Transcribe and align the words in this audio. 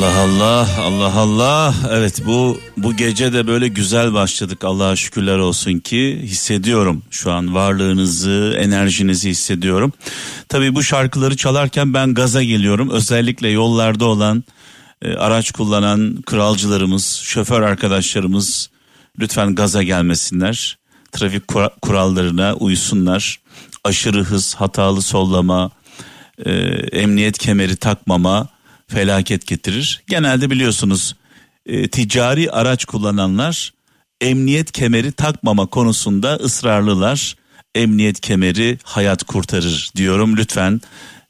Allah 0.00 0.18
Allah 0.20 0.68
Allah 0.80 1.14
Allah. 1.14 1.74
Evet 1.90 2.22
bu 2.26 2.60
bu 2.76 2.96
gece 2.96 3.32
de 3.32 3.46
böyle 3.46 3.68
güzel 3.68 4.12
başladık. 4.12 4.64
Allah'a 4.64 4.96
şükürler 4.96 5.38
olsun 5.38 5.78
ki 5.78 6.20
hissediyorum. 6.22 7.02
Şu 7.10 7.32
an 7.32 7.54
varlığınızı 7.54 8.56
enerjinizi 8.58 9.30
hissediyorum. 9.30 9.92
Tabii 10.48 10.74
bu 10.74 10.82
şarkıları 10.82 11.36
çalarken 11.36 11.94
ben 11.94 12.14
gaza 12.14 12.42
geliyorum. 12.42 12.90
Özellikle 12.90 13.48
yollarda 13.48 14.04
olan 14.04 14.44
e, 15.02 15.14
araç 15.14 15.50
kullanan 15.50 16.22
kralcılarımız 16.26 17.20
şoför 17.24 17.62
arkadaşlarımız 17.62 18.70
lütfen 19.18 19.54
gaza 19.54 19.82
gelmesinler. 19.82 20.78
Trafik 21.12 21.48
kura- 21.48 21.74
kurallarına 21.82 22.54
uysunlar. 22.54 23.40
Aşırı 23.84 24.24
hız 24.24 24.54
hatalı 24.54 25.02
sollama 25.02 25.70
e, 26.46 26.52
emniyet 26.92 27.38
kemeri 27.38 27.76
takmama 27.76 28.48
felaket 28.90 29.46
getirir. 29.46 30.02
Genelde 30.08 30.50
biliyorsunuz 30.50 31.16
e, 31.66 31.88
ticari 31.88 32.50
araç 32.50 32.84
kullananlar 32.84 33.72
emniyet 34.20 34.72
kemeri 34.72 35.12
takmama 35.12 35.66
konusunda 35.66 36.34
ısrarlılar. 36.36 37.36
Emniyet 37.74 38.20
kemeri 38.20 38.78
hayat 38.84 39.24
kurtarır 39.24 39.90
diyorum 39.96 40.36
lütfen 40.36 40.80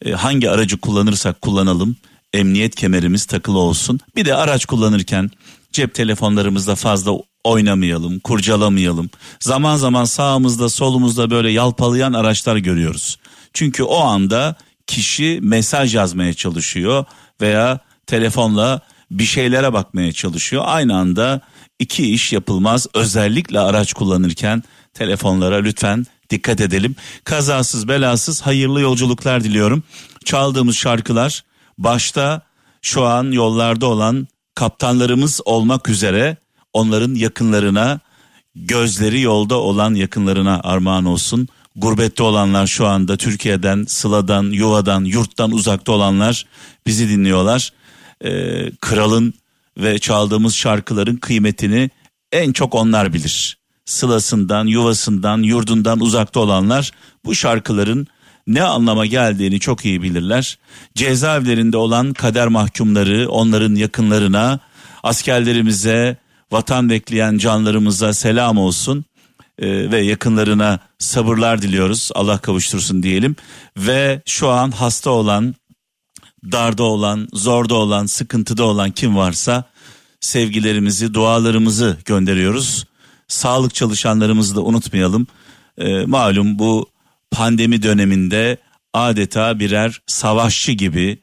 e, 0.04 0.12
hangi 0.12 0.50
aracı 0.50 0.78
kullanırsak 0.78 1.40
kullanalım 1.40 1.96
emniyet 2.32 2.74
kemerimiz 2.74 3.24
takılı 3.24 3.58
olsun. 3.58 4.00
Bir 4.16 4.24
de 4.24 4.34
araç 4.34 4.66
kullanırken 4.66 5.30
cep 5.72 5.94
telefonlarımızda 5.94 6.74
fazla 6.74 7.12
oynamayalım, 7.44 8.18
kurcalamayalım. 8.18 9.10
Zaman 9.40 9.76
zaman 9.76 10.04
sağımızda 10.04 10.68
solumuzda 10.68 11.30
böyle 11.30 11.50
yalpalayan 11.50 12.12
araçlar 12.12 12.56
görüyoruz. 12.56 13.18
Çünkü 13.52 13.82
o 13.82 13.98
anda 13.98 14.56
kişi 14.86 15.38
mesaj 15.42 15.94
yazmaya 15.94 16.34
çalışıyor 16.34 17.04
veya 17.40 17.78
telefonla 18.06 18.80
bir 19.10 19.24
şeylere 19.24 19.72
bakmaya 19.72 20.12
çalışıyor. 20.12 20.62
Aynı 20.66 20.96
anda 20.96 21.40
iki 21.78 22.12
iş 22.12 22.32
yapılmaz. 22.32 22.86
Özellikle 22.94 23.60
araç 23.60 23.92
kullanırken 23.92 24.62
telefonlara 24.94 25.56
lütfen 25.56 26.06
dikkat 26.30 26.60
edelim. 26.60 26.96
Kazasız 27.24 27.88
belasız 27.88 28.42
hayırlı 28.42 28.80
yolculuklar 28.80 29.44
diliyorum. 29.44 29.82
Çaldığımız 30.24 30.76
şarkılar 30.76 31.44
başta 31.78 32.42
şu 32.82 33.04
an 33.04 33.32
yollarda 33.32 33.86
olan 33.86 34.28
kaptanlarımız 34.54 35.40
olmak 35.44 35.88
üzere 35.88 36.36
onların 36.72 37.14
yakınlarına 37.14 38.00
gözleri 38.54 39.20
yolda 39.20 39.56
olan 39.56 39.94
yakınlarına 39.94 40.60
armağan 40.64 41.04
olsun. 41.04 41.48
Gurbette 41.80 42.22
olanlar 42.22 42.66
şu 42.66 42.86
anda 42.86 43.16
Türkiye'den, 43.16 43.84
Sıla'dan, 43.88 44.44
yuvadan, 44.44 45.04
yurttan 45.04 45.50
uzakta 45.50 45.92
olanlar 45.92 46.46
bizi 46.86 47.08
dinliyorlar. 47.08 47.72
Ee, 48.24 48.70
kralın 48.80 49.34
ve 49.78 49.98
çaldığımız 49.98 50.54
şarkıların 50.54 51.16
kıymetini 51.16 51.90
en 52.32 52.52
çok 52.52 52.74
onlar 52.74 53.12
bilir. 53.12 53.58
Sılasından, 53.84 54.66
yuvasından, 54.66 55.42
yurdundan 55.42 56.00
uzakta 56.00 56.40
olanlar 56.40 56.90
bu 57.24 57.34
şarkıların 57.34 58.06
ne 58.46 58.62
anlama 58.62 59.06
geldiğini 59.06 59.60
çok 59.60 59.84
iyi 59.84 60.02
bilirler. 60.02 60.58
Cezaevlerinde 60.94 61.76
olan 61.76 62.12
kader 62.12 62.48
mahkumları, 62.48 63.28
onların 63.28 63.74
yakınlarına, 63.74 64.58
askerlerimize, 65.02 66.16
vatan 66.52 66.90
bekleyen 66.90 67.38
canlarımıza 67.38 68.14
selam 68.14 68.58
olsun 68.58 69.04
Ee, 69.60 69.90
ve 69.90 70.00
yakınlarına 70.00 70.78
sabırlar 70.98 71.62
diliyoruz. 71.62 72.10
Allah 72.14 72.38
kavuştursun 72.38 73.02
diyelim. 73.02 73.36
Ve 73.76 74.22
şu 74.26 74.48
an 74.48 74.70
hasta 74.70 75.10
olan, 75.10 75.54
darda 76.52 76.82
olan, 76.82 77.28
zorda 77.32 77.74
olan, 77.74 78.06
sıkıntıda 78.06 78.64
olan 78.64 78.90
kim 78.90 79.16
varsa 79.16 79.64
sevgilerimizi, 80.20 81.14
dualarımızı 81.14 81.96
gönderiyoruz. 82.04 82.86
Sağlık 83.28 83.74
çalışanlarımızı 83.74 84.56
da 84.56 84.62
unutmayalım. 84.62 85.26
Ee, 85.78 86.04
malum 86.06 86.58
bu 86.58 86.90
pandemi 87.30 87.82
döneminde 87.82 88.56
adeta 88.92 89.58
birer 89.58 90.02
savaşçı 90.06 90.72
gibi 90.72 91.18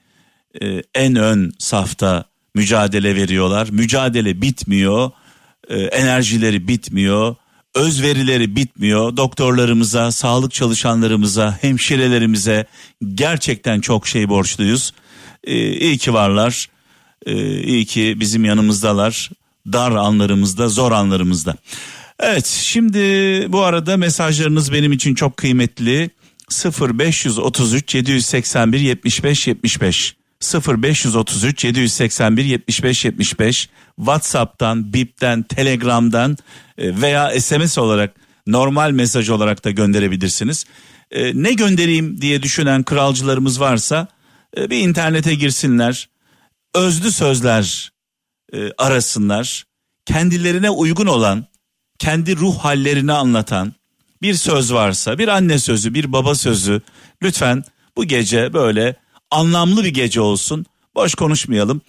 e, 0.61 0.83
en 0.95 1.15
ön 1.15 1.51
safta 1.59 2.25
mücadele 2.55 3.15
veriyorlar. 3.15 3.69
Mücadele 3.71 4.41
bitmiyor, 4.41 5.11
e, 5.69 5.81
enerjileri 5.81 6.67
bitmiyor, 6.67 7.35
özverileri 7.77 8.55
bitmiyor. 8.55 9.17
Doktorlarımıza, 9.17 10.11
sağlık 10.11 10.53
çalışanlarımıza, 10.53 11.57
hemşirelerimize 11.61 12.65
gerçekten 13.13 13.81
çok 13.81 14.07
şey 14.07 14.29
borçluyuz. 14.29 14.93
E, 15.43 15.71
iyi 15.71 15.97
ki 15.97 16.13
varlar, 16.13 16.67
e, 17.25 17.61
iyi 17.61 17.85
ki 17.85 18.15
bizim 18.19 18.45
yanımızdalar. 18.45 19.29
Dar 19.73 19.91
anlarımızda, 19.91 20.69
zor 20.69 20.91
anlarımızda. 20.91 21.55
Evet 22.19 22.45
şimdi 22.45 22.99
bu 23.49 23.61
arada 23.61 23.97
mesajlarınız 23.97 24.73
benim 24.73 24.91
için 24.91 25.15
çok 25.15 25.37
kıymetli. 25.37 26.09
0533 26.81 27.95
781 27.95 28.79
75 28.79 29.47
75 29.47 30.15
0533 30.41 31.63
781 31.63 32.45
75 32.45 33.05
75 33.05 33.69
WhatsApp'tan, 33.95 34.93
Bip'ten, 34.93 35.43
Telegram'dan 35.43 36.37
e, 36.77 37.01
veya 37.01 37.39
SMS 37.39 37.77
olarak 37.77 38.15
normal 38.47 38.91
mesaj 38.91 39.29
olarak 39.29 39.65
da 39.65 39.71
gönderebilirsiniz. 39.71 40.65
E, 41.11 41.43
Ne 41.43 41.53
göndereyim 41.53 42.21
diye 42.21 42.43
düşünen 42.43 42.83
kralcılarımız 42.83 43.59
varsa 43.59 44.07
e, 44.57 44.69
bir 44.69 44.79
internete 44.79 45.35
girsinler. 45.35 46.09
Özlü 46.73 47.11
sözler 47.11 47.91
arasınlar. 48.77 49.65
Kendilerine 50.05 50.69
uygun 50.69 51.05
olan, 51.05 51.45
kendi 51.99 52.35
ruh 52.35 52.57
hallerini 52.57 53.13
anlatan 53.13 53.73
bir 54.21 54.33
söz 54.33 54.73
varsa, 54.73 55.17
bir 55.17 55.27
anne 55.27 55.59
sözü, 55.59 55.93
bir 55.93 56.11
baba 56.11 56.35
sözü 56.35 56.81
lütfen 57.23 57.63
bu 57.97 58.05
gece 58.05 58.53
böyle 58.53 58.95
anlamlı 59.31 59.83
bir 59.83 59.93
gece 59.93 60.21
olsun. 60.21 60.65
Boş 60.95 61.15
konuşmayalım. 61.15 61.81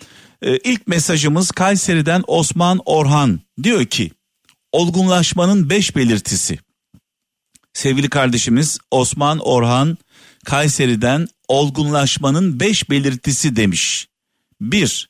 Ee, 0.42 0.56
ilk 0.56 0.86
mesajımız 0.86 1.50
Kayseri'den 1.50 2.24
Osman 2.26 2.80
Orhan 2.84 3.40
diyor 3.62 3.84
ki 3.84 4.10
olgunlaşmanın 4.72 5.70
beş 5.70 5.96
belirtisi. 5.96 6.58
Sevgili 7.72 8.08
kardeşimiz 8.08 8.78
Osman 8.90 9.38
Orhan 9.38 9.98
Kayseri'den 10.44 11.28
olgunlaşmanın 11.48 12.60
beş 12.60 12.90
belirtisi 12.90 13.56
demiş. 13.56 14.08
Bir, 14.60 15.08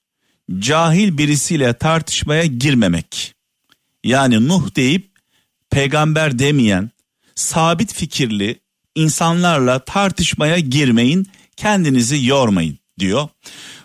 cahil 0.58 1.18
birisiyle 1.18 1.72
tartışmaya 1.72 2.44
girmemek. 2.44 3.34
Yani 4.04 4.48
Nuh 4.48 4.76
deyip 4.76 5.10
peygamber 5.70 6.38
demeyen 6.38 6.90
sabit 7.34 7.94
fikirli 7.94 8.60
insanlarla 8.94 9.78
tartışmaya 9.84 10.58
girmeyin 10.58 11.26
kendinizi 11.58 12.26
yormayın 12.26 12.78
diyor. 12.98 13.28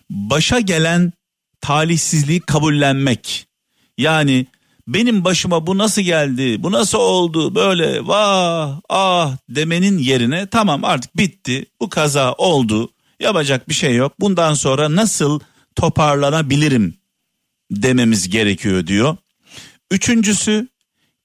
Başa 0.10 0.60
gelen 0.60 1.14
talihsizliği 1.62 2.40
kabullenmek. 2.40 3.48
Yani 3.98 4.48
benim 4.88 5.26
başıma 5.26 5.68
bu 5.68 5.78
nasıl 5.78 6.02
geldi, 6.02 6.64
bu 6.64 6.72
nasıl 6.72 6.98
oldu 6.98 7.56
böyle 7.56 8.08
vah 8.08 8.80
ah 8.90 9.38
demenin 9.50 9.98
yerine 9.98 10.48
tamam 10.48 10.84
artık 10.84 11.18
bitti 11.18 11.66
bu 11.82 11.90
kaza 11.90 12.34
oldu 12.34 12.90
yapacak 13.20 13.70
bir 13.70 13.74
şey 13.74 13.96
yok 13.96 14.14
bundan 14.20 14.54
sonra 14.54 14.96
nasıl 14.96 15.40
toparlanabilirim 15.76 16.96
dememiz 17.72 18.30
gerekiyor 18.30 18.88
diyor. 18.88 19.18
Üçüncüsü 19.92 20.68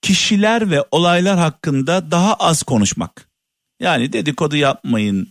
kişiler 0.02 0.70
ve 0.70 0.84
olaylar 0.90 1.38
hakkında 1.38 2.10
daha 2.10 2.34
az 2.34 2.62
konuşmak. 2.62 3.28
Yani 3.80 4.12
dedikodu 4.12 4.56
yapmayın, 4.56 5.28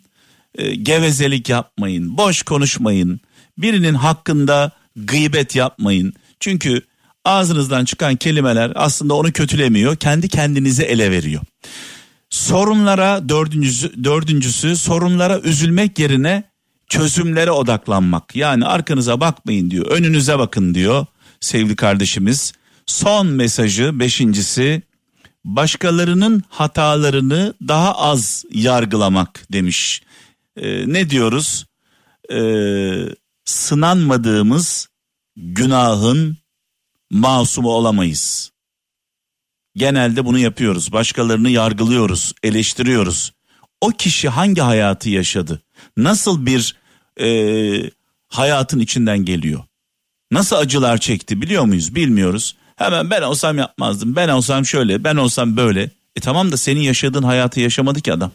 e, 0.57 0.75
gevezelik 0.75 1.49
yapmayın, 1.49 2.17
boş 2.17 2.43
konuşmayın. 2.43 3.19
Birinin 3.57 3.93
hakkında 3.93 4.71
gıybet 4.95 5.55
yapmayın. 5.55 6.13
Çünkü 6.39 6.81
ağzınızdan 7.25 7.85
çıkan 7.85 8.15
kelimeler 8.15 8.71
aslında 8.75 9.13
onu 9.13 9.31
kötülemiyor, 9.31 9.95
kendi 9.95 10.27
kendinize 10.29 10.83
ele 10.83 11.11
veriyor. 11.11 11.41
Sorunlara 12.29 13.29
dördüncüsü, 13.29 14.03
dördüncüsü 14.03 14.75
sorunlara 14.75 15.39
üzülmek 15.39 15.99
yerine 15.99 16.43
çözümlere 16.89 17.51
odaklanmak. 17.51 18.35
Yani 18.35 18.65
arkanıza 18.65 19.19
bakmayın 19.19 19.71
diyor, 19.71 19.85
önünüze 19.85 20.39
bakın 20.39 20.73
diyor 20.73 21.05
sevgili 21.39 21.75
kardeşimiz. 21.75 22.53
Son 22.85 23.27
mesajı 23.27 23.99
beşincisi 23.99 24.81
başkalarının 25.45 26.43
hatalarını 26.49 27.53
daha 27.67 27.95
az 27.95 28.45
yargılamak 28.53 29.45
demiş. 29.51 30.01
Ee, 30.57 30.93
ne 30.93 31.09
diyoruz? 31.09 31.65
e, 32.31 32.39
sınanmadığımız 33.45 34.87
günahın 35.35 36.37
masumu 37.11 37.69
olamayız. 37.69 38.51
Genelde 39.75 40.25
bunu 40.25 40.39
yapıyoruz. 40.39 40.91
Başkalarını 40.91 41.49
yargılıyoruz, 41.49 42.33
eleştiriyoruz. 42.43 43.33
O 43.81 43.89
kişi 43.89 44.29
hangi 44.29 44.61
hayatı 44.61 45.09
yaşadı? 45.09 45.61
Nasıl 45.97 46.45
bir 46.45 46.75
e, 47.19 47.29
hayatın 48.27 48.79
içinden 48.79 49.25
geliyor? 49.25 49.63
Nasıl 50.31 50.55
acılar 50.55 50.97
çekti 50.97 51.41
biliyor 51.41 51.63
muyuz? 51.63 51.95
Bilmiyoruz. 51.95 52.55
Hemen 52.75 53.09
ben 53.09 53.21
olsam 53.21 53.57
yapmazdım. 53.57 54.15
Ben 54.15 54.29
olsam 54.29 54.65
şöyle, 54.65 55.03
ben 55.03 55.15
olsam 55.15 55.57
böyle. 55.57 55.91
E 56.15 56.19
tamam 56.19 56.51
da 56.51 56.57
senin 56.57 56.81
yaşadığın 56.81 57.23
hayatı 57.23 57.59
yaşamadı 57.59 58.01
ki 58.01 58.13
adam. 58.13 58.31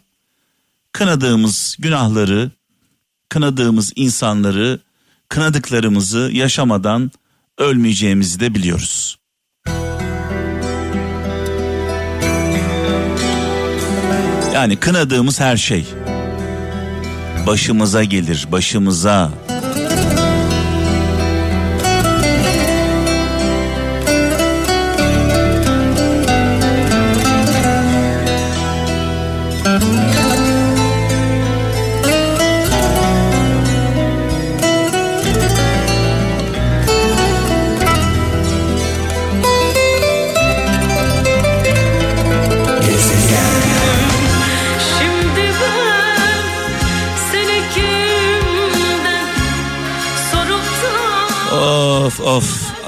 Kınadığımız 0.93 1.77
günahları, 1.79 2.51
kınadığımız 3.29 3.93
insanları, 3.97 4.81
kınadıklarımızı 5.29 6.31
yaşamadan 6.33 7.11
ölmeyeceğimizi 7.59 8.41
de 8.41 8.55
biliyoruz. 8.55 9.19
Yani 14.55 14.77
kınadığımız 14.77 15.41
her 15.41 15.57
şey 15.57 15.87
başımıza 17.47 18.05
gelir, 18.05 18.47
başımıza. 18.53 19.33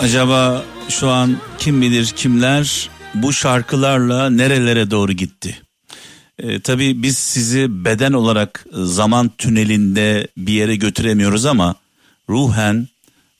Acaba 0.04 0.64
şu 0.88 1.10
an 1.10 1.36
kim 1.58 1.82
bilir 1.82 2.06
kimler 2.06 2.90
bu 3.14 3.32
şarkılarla 3.32 4.30
nerelere 4.30 4.90
doğru 4.90 5.12
gitti? 5.12 5.62
Ee, 6.38 6.60
tabii 6.60 7.02
biz 7.02 7.18
sizi 7.18 7.84
beden 7.84 8.12
olarak 8.12 8.66
zaman 8.72 9.30
tünelinde 9.38 10.28
bir 10.36 10.52
yere 10.52 10.76
götüremiyoruz 10.76 11.46
ama 11.46 11.74
ruhen 12.28 12.88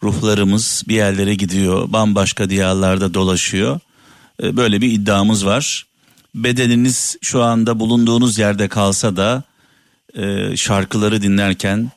ruhlarımız 0.02 0.82
bir 0.88 0.94
yerlere 0.94 1.34
gidiyor, 1.34 1.92
bambaşka 1.92 2.50
diyarlarda 2.50 3.14
dolaşıyor. 3.14 3.80
Ee, 4.42 4.56
böyle 4.56 4.80
bir 4.80 4.92
iddiamız 4.92 5.46
var. 5.46 5.86
Bedeniniz 6.34 7.16
şu 7.22 7.42
anda 7.42 7.80
bulunduğunuz 7.80 8.38
yerde 8.38 8.68
kalsa 8.68 9.16
da 9.16 9.42
e, 10.14 10.56
şarkıları 10.56 11.22
dinlerken 11.22 11.90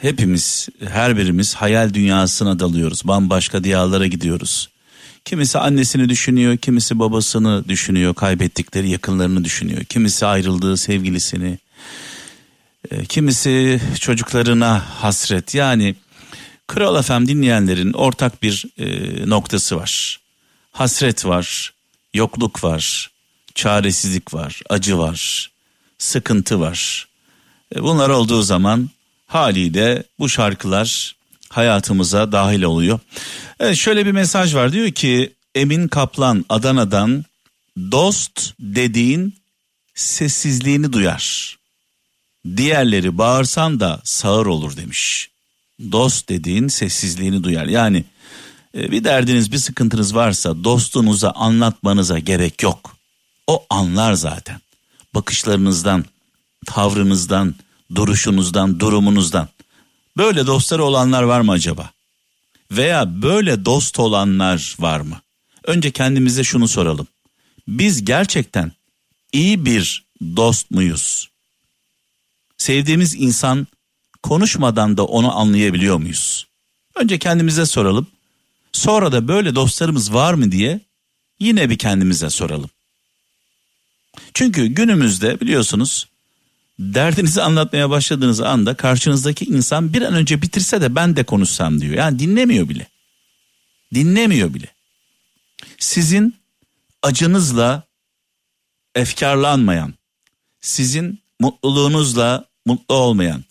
hepimiz 0.00 0.68
her 0.88 1.16
birimiz 1.16 1.54
hayal 1.54 1.94
dünyasına 1.94 2.58
dalıyoruz. 2.58 3.02
Bambaşka 3.04 3.64
diyarlara 3.64 4.06
gidiyoruz. 4.06 4.68
Kimisi 5.24 5.58
annesini 5.58 6.08
düşünüyor, 6.08 6.56
kimisi 6.56 6.98
babasını 6.98 7.68
düşünüyor, 7.68 8.14
kaybettikleri 8.14 8.90
yakınlarını 8.90 9.44
düşünüyor. 9.44 9.84
Kimisi 9.84 10.26
ayrıldığı 10.26 10.76
sevgilisini, 10.76 11.58
e, 12.90 13.04
kimisi 13.04 13.80
çocuklarına 14.00 14.84
hasret. 15.00 15.54
Yani 15.54 15.94
Kral 16.66 17.02
FM 17.02 17.26
dinleyenlerin 17.26 17.92
ortak 17.92 18.42
bir 18.42 18.64
e, 18.78 18.86
noktası 19.30 19.76
var. 19.76 20.20
Hasret 20.72 21.26
var, 21.26 21.72
yokluk 22.14 22.64
var, 22.64 23.10
çaresizlik 23.54 24.34
var, 24.34 24.60
acı 24.70 24.98
var, 24.98 25.50
sıkıntı 25.98 26.60
var. 26.60 27.08
E, 27.74 27.82
Bunlar 27.82 28.10
olduğu 28.10 28.42
zaman 28.42 28.90
haliyle 29.26 30.02
bu 30.18 30.28
şarkılar 30.28 31.16
hayatımıza 31.48 32.32
dahil 32.32 32.62
oluyor. 32.62 33.00
Evet, 33.60 33.76
şöyle 33.76 34.06
bir 34.06 34.12
mesaj 34.12 34.54
var 34.54 34.72
diyor 34.72 34.90
ki 34.90 35.32
Emin 35.54 35.88
Kaplan 35.88 36.44
Adana'dan 36.48 37.24
dost 37.78 38.52
dediğin 38.60 39.34
sessizliğini 39.94 40.92
duyar. 40.92 41.56
Diğerleri 42.56 43.18
bağırsan 43.18 43.80
da 43.80 44.00
sağır 44.04 44.46
olur 44.46 44.76
demiş. 44.76 45.30
Dost 45.92 46.28
dediğin 46.28 46.68
sessizliğini 46.68 47.44
duyar. 47.44 47.66
Yani 47.66 48.04
e, 48.76 48.90
bir 48.90 49.04
derdiniz 49.04 49.52
bir 49.52 49.58
sıkıntınız 49.58 50.14
varsa 50.14 50.64
dostunuza 50.64 51.30
anlatmanıza 51.30 52.18
gerek 52.18 52.62
yok. 52.62 52.96
O 53.46 53.66
anlar 53.70 54.14
zaten. 54.14 54.60
Bakışlarınızdan, 55.14 56.04
tavrınızdan, 56.66 57.54
duruşunuzdan, 57.94 58.80
durumunuzdan. 58.80 59.48
Böyle 60.16 60.46
dostları 60.46 60.84
olanlar 60.84 61.22
var 61.22 61.40
mı 61.40 61.52
acaba? 61.52 61.90
Veya 62.70 63.22
böyle 63.22 63.64
dost 63.64 63.98
olanlar 63.98 64.76
var 64.78 65.00
mı? 65.00 65.20
Önce 65.64 65.90
kendimize 65.90 66.44
şunu 66.44 66.68
soralım. 66.68 67.06
Biz 67.68 68.04
gerçekten 68.04 68.72
iyi 69.32 69.64
bir 69.64 70.04
dost 70.36 70.70
muyuz? 70.70 71.30
Sevdiğimiz 72.58 73.14
insan 73.14 73.66
konuşmadan 74.22 74.96
da 74.96 75.04
onu 75.04 75.38
anlayabiliyor 75.38 75.96
muyuz? 75.96 76.46
Önce 76.94 77.18
kendimize 77.18 77.66
soralım. 77.66 78.06
Sonra 78.72 79.12
da 79.12 79.28
böyle 79.28 79.54
dostlarımız 79.54 80.14
var 80.14 80.34
mı 80.34 80.52
diye 80.52 80.80
yine 81.40 81.70
bir 81.70 81.78
kendimize 81.78 82.30
soralım. 82.30 82.70
Çünkü 84.34 84.66
günümüzde 84.66 85.40
biliyorsunuz 85.40 86.06
derdinizi 86.78 87.42
anlatmaya 87.42 87.90
başladığınız 87.90 88.40
anda 88.40 88.74
karşınızdaki 88.74 89.44
insan 89.44 89.92
bir 89.92 90.02
an 90.02 90.14
önce 90.14 90.42
bitirse 90.42 90.80
de 90.80 90.94
ben 90.94 91.16
de 91.16 91.24
konuşsam 91.24 91.80
diyor. 91.80 91.94
Yani 91.94 92.18
dinlemiyor 92.18 92.68
bile. 92.68 92.86
Dinlemiyor 93.94 94.54
bile. 94.54 94.66
Sizin 95.78 96.36
acınızla 97.02 97.82
efkarlanmayan, 98.94 99.94
sizin 100.60 101.20
mutluluğunuzla 101.40 102.44
mutlu 102.66 102.94
olmayan, 102.94 103.44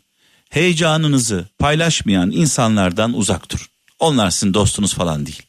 heyecanınızı 0.50 1.48
paylaşmayan 1.60 2.32
insanlardan 2.32 3.14
uzak 3.14 3.52
durun. 3.52 3.66
Onlar 4.00 4.32
sizin 4.32 4.54
dostunuz 4.54 4.94
falan 4.94 5.26
değil. 5.26 5.42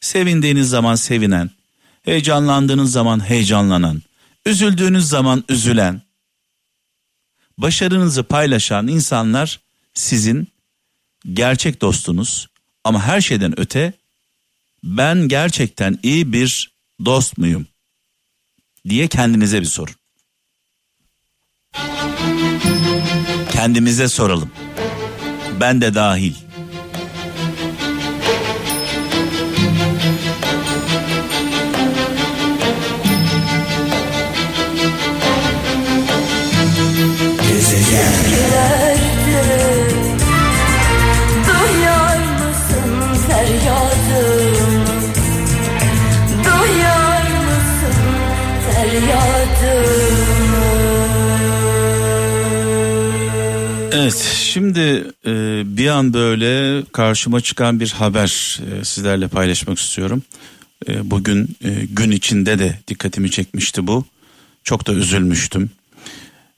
Sevindiğiniz 0.00 0.68
zaman 0.68 0.94
sevinen, 0.94 1.50
heyecanlandığınız 2.02 2.92
zaman 2.92 3.28
heyecanlanan, 3.28 4.02
üzüldüğünüz 4.46 5.08
zaman 5.08 5.44
üzülen, 5.48 6.02
başarınızı 7.58 8.22
paylaşan 8.22 8.88
insanlar 8.88 9.60
sizin 9.94 10.48
gerçek 11.32 11.80
dostunuz 11.80 12.48
ama 12.84 13.02
her 13.02 13.20
şeyden 13.20 13.60
öte 13.60 13.92
ben 14.84 15.28
gerçekten 15.28 15.98
iyi 16.02 16.32
bir 16.32 16.72
dost 17.04 17.38
muyum 17.38 17.66
diye 18.88 19.08
kendinize 19.08 19.60
bir 19.60 19.66
sorun. 19.66 19.94
Kendimize 23.52 24.08
soralım. 24.08 24.50
Ben 25.60 25.80
de 25.80 25.94
dahil. 25.94 26.34
Feryadımı? 48.92 50.02
Evet 53.92 54.36
şimdi 54.36 54.80
e, 55.26 55.62
bir 55.76 55.88
an 55.88 56.14
böyle 56.14 56.84
karşıma 56.92 57.40
çıkan 57.40 57.80
bir 57.80 57.90
haber 57.90 58.60
e, 58.80 58.84
sizlerle 58.84 59.28
paylaşmak 59.28 59.78
istiyorum. 59.78 60.22
E, 60.88 61.10
bugün 61.10 61.56
e, 61.64 61.70
gün 61.84 62.10
içinde 62.10 62.58
de 62.58 62.78
dikkatimi 62.88 63.30
çekmişti 63.30 63.86
bu. 63.86 64.04
Çok 64.64 64.86
da 64.86 64.92
üzülmüştüm. 64.92 65.70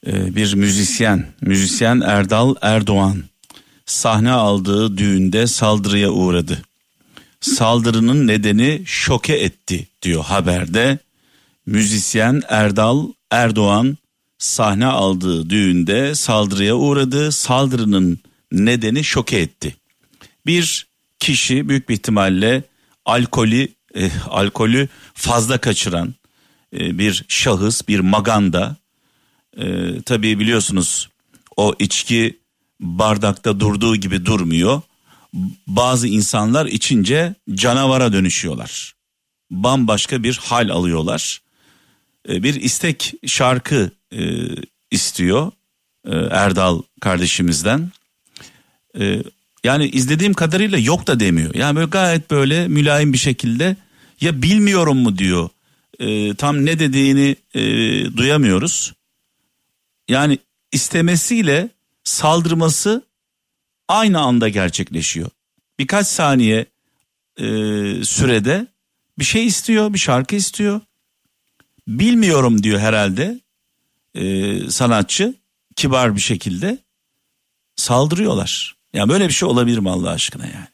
E, 0.07 0.37
bir 0.37 0.55
müzisyen, 0.55 1.27
müzisyen 1.41 2.01
Erdal 2.01 2.55
Erdoğan 2.61 3.25
sahne 3.87 4.31
aldığı 4.31 4.99
düğünde 4.99 5.47
saldırıya 5.47 6.11
uğradı. 6.11 6.63
Saldırının 7.41 8.27
nedeni 8.27 8.83
şoke 8.87 9.35
etti 9.35 9.89
diyor 10.03 10.25
haberde. 10.25 10.99
Müzisyen 11.67 12.43
Erdal 12.49 13.09
Erdoğan 13.31 13.99
sahne 14.39 14.87
aldığı 14.87 15.51
düğünde 15.51 16.15
saldırıya 16.15 16.75
uğradı. 16.75 17.33
Saldırının 17.33 18.19
nedeni 18.53 19.05
şoke 19.05 19.39
etti. 19.39 19.77
Bir 20.47 20.87
kişi 21.19 21.69
büyük 21.69 21.89
bir 21.89 21.95
ihtimalle 21.95 22.63
alkolü 23.05 23.69
e, 23.97 24.11
alkolü 24.31 24.89
fazla 25.15 25.59
kaçıran 25.59 26.15
e, 26.73 26.99
bir 26.99 27.25
şahıs, 27.29 27.89
bir 27.89 28.01
maganda. 28.01 28.77
E, 29.59 30.03
tabii 30.03 30.39
biliyorsunuz 30.39 31.09
o 31.57 31.75
içki 31.79 32.39
bardakta 32.81 33.61
durduğu 33.61 33.97
gibi 33.97 34.27
durmuyor. 34.27 34.83
Bazı 35.67 36.09
insanlar 36.09 36.67
içince 36.67 37.35
canavara 37.55 38.13
dönüşüyorlar. 38.13 38.95
Bambaşka 39.51 40.23
bir 40.23 40.41
hal 40.43 40.69
alıyorlar. 40.69 41.41
E, 42.29 42.43
bir 42.43 42.55
istek 42.55 43.15
şarkı 43.27 43.91
e, 44.13 44.21
istiyor 44.91 45.53
e, 46.07 46.17
Erdal 46.17 46.83
kardeşimizden. 47.01 47.91
E, 49.01 49.23
yani 49.65 49.89
izlediğim 49.89 50.35
kadarıyla 50.35 50.79
yok 50.79 51.07
da 51.07 51.21
demiyor. 51.21 51.55
Yani 51.55 51.77
böyle 51.77 51.89
gayet 51.91 52.31
böyle 52.31 52.69
mülayim 52.69 53.13
bir 53.13 53.19
şekilde 53.19 53.77
ya 54.21 54.43
bilmiyorum 54.43 54.99
mu 54.99 55.19
diyor. 55.19 55.49
E, 55.99 56.35
tam 56.35 56.67
ne 56.67 56.79
dediğini 56.79 57.37
e, 57.55 57.63
duyamıyoruz. 58.17 58.93
Yani 60.09 60.39
istemesiyle 60.73 61.69
saldırması 62.05 63.03
aynı 63.89 64.21
anda 64.21 64.49
gerçekleşiyor. 64.49 65.31
Birkaç 65.79 66.07
saniye 66.07 66.67
e, 67.37 67.45
sürede 68.05 68.67
bir 69.19 69.25
şey 69.25 69.47
istiyor, 69.47 69.93
bir 69.93 69.99
şarkı 69.99 70.37
istiyor. 70.37 70.81
Bilmiyorum 71.89 72.63
diyor 72.63 72.81
herhalde 72.81 73.41
e, 74.15 74.71
sanatçı 74.71 75.35
kibar 75.77 76.17
bir 76.17 76.21
şekilde 76.21 76.79
saldırıyorlar. 77.77 78.77
Yani 78.93 79.09
böyle 79.09 79.29
bir 79.29 79.33
şey 79.33 79.49
olabilir 79.49 79.79
mi 79.79 79.91
Allah 79.91 80.11
aşkına 80.11 80.47
yani? 80.47 80.69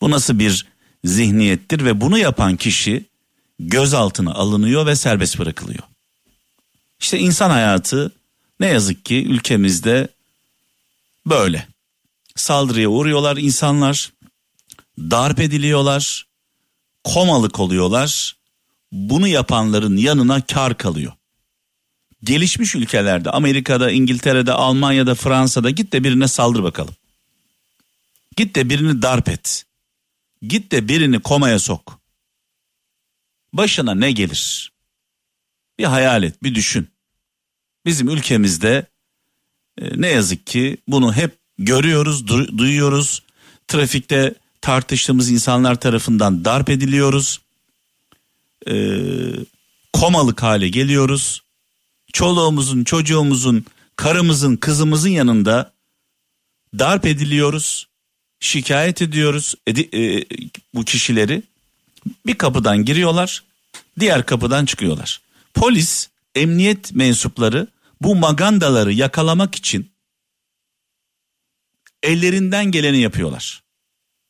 Bu 0.00 0.10
nasıl 0.10 0.38
bir 0.38 0.66
zihniyettir 1.04 1.84
ve 1.84 2.00
bunu 2.00 2.18
yapan 2.18 2.56
kişi 2.56 3.04
gözaltına 3.58 4.34
alınıyor 4.34 4.86
ve 4.86 4.96
serbest 4.96 5.38
bırakılıyor. 5.38 5.82
İşte 7.00 7.18
insan 7.18 7.50
hayatı 7.50 8.12
ne 8.60 8.66
yazık 8.66 9.04
ki 9.04 9.24
ülkemizde 9.24 10.08
böyle. 11.26 11.68
Saldırıya 12.36 12.88
uğruyorlar 12.88 13.36
insanlar, 13.36 14.12
darp 14.98 15.40
ediliyorlar, 15.40 16.26
komalık 17.04 17.60
oluyorlar. 17.60 18.36
Bunu 18.92 19.28
yapanların 19.28 19.96
yanına 19.96 20.40
kar 20.40 20.78
kalıyor. 20.78 21.12
Gelişmiş 22.24 22.74
ülkelerde 22.74 23.30
Amerika'da, 23.30 23.90
İngiltere'de, 23.90 24.52
Almanya'da, 24.52 25.14
Fransa'da 25.14 25.70
git 25.70 25.92
de 25.92 26.04
birine 26.04 26.28
saldır 26.28 26.62
bakalım. 26.62 26.94
Git 28.36 28.54
de 28.56 28.70
birini 28.70 29.02
darp 29.02 29.28
et. 29.28 29.64
Git 30.42 30.72
de 30.72 30.88
birini 30.88 31.20
komaya 31.20 31.58
sok. 31.58 32.00
Başına 33.52 33.94
ne 33.94 34.12
gelir? 34.12 34.72
Bir 35.78 35.84
hayal 35.84 36.22
et, 36.22 36.42
bir 36.42 36.54
düşün. 36.54 36.88
Bizim 37.86 38.08
ülkemizde 38.08 38.86
e, 39.80 40.00
ne 40.00 40.08
yazık 40.08 40.46
ki 40.46 40.76
bunu 40.88 41.12
hep 41.12 41.36
görüyoruz, 41.58 42.22
du- 42.22 42.58
duyuyoruz. 42.58 43.22
Trafikte 43.68 44.34
tartıştığımız 44.60 45.30
insanlar 45.30 45.80
tarafından 45.80 46.44
darp 46.44 46.70
ediliyoruz. 46.70 47.40
E, 48.68 48.74
komalık 49.92 50.42
hale 50.42 50.68
geliyoruz. 50.68 51.42
Çoluğumuzun, 52.12 52.84
çocuğumuzun, 52.84 53.64
karımızın, 53.96 54.56
kızımızın 54.56 55.08
yanında 55.10 55.72
darp 56.78 57.06
ediliyoruz. 57.06 57.86
Şikayet 58.40 59.02
ediyoruz 59.02 59.54
edi- 59.66 59.88
e, 59.96 60.24
bu 60.74 60.84
kişileri. 60.84 61.42
Bir 62.26 62.34
kapıdan 62.34 62.84
giriyorlar, 62.84 63.42
diğer 64.00 64.26
kapıdan 64.26 64.64
çıkıyorlar. 64.66 65.20
Polis, 65.54 66.08
emniyet 66.38 66.94
mensupları 66.94 67.68
bu 68.00 68.14
magandaları 68.14 68.92
yakalamak 68.92 69.54
için 69.54 69.92
ellerinden 72.02 72.64
geleni 72.70 72.98
yapıyorlar. 72.98 73.62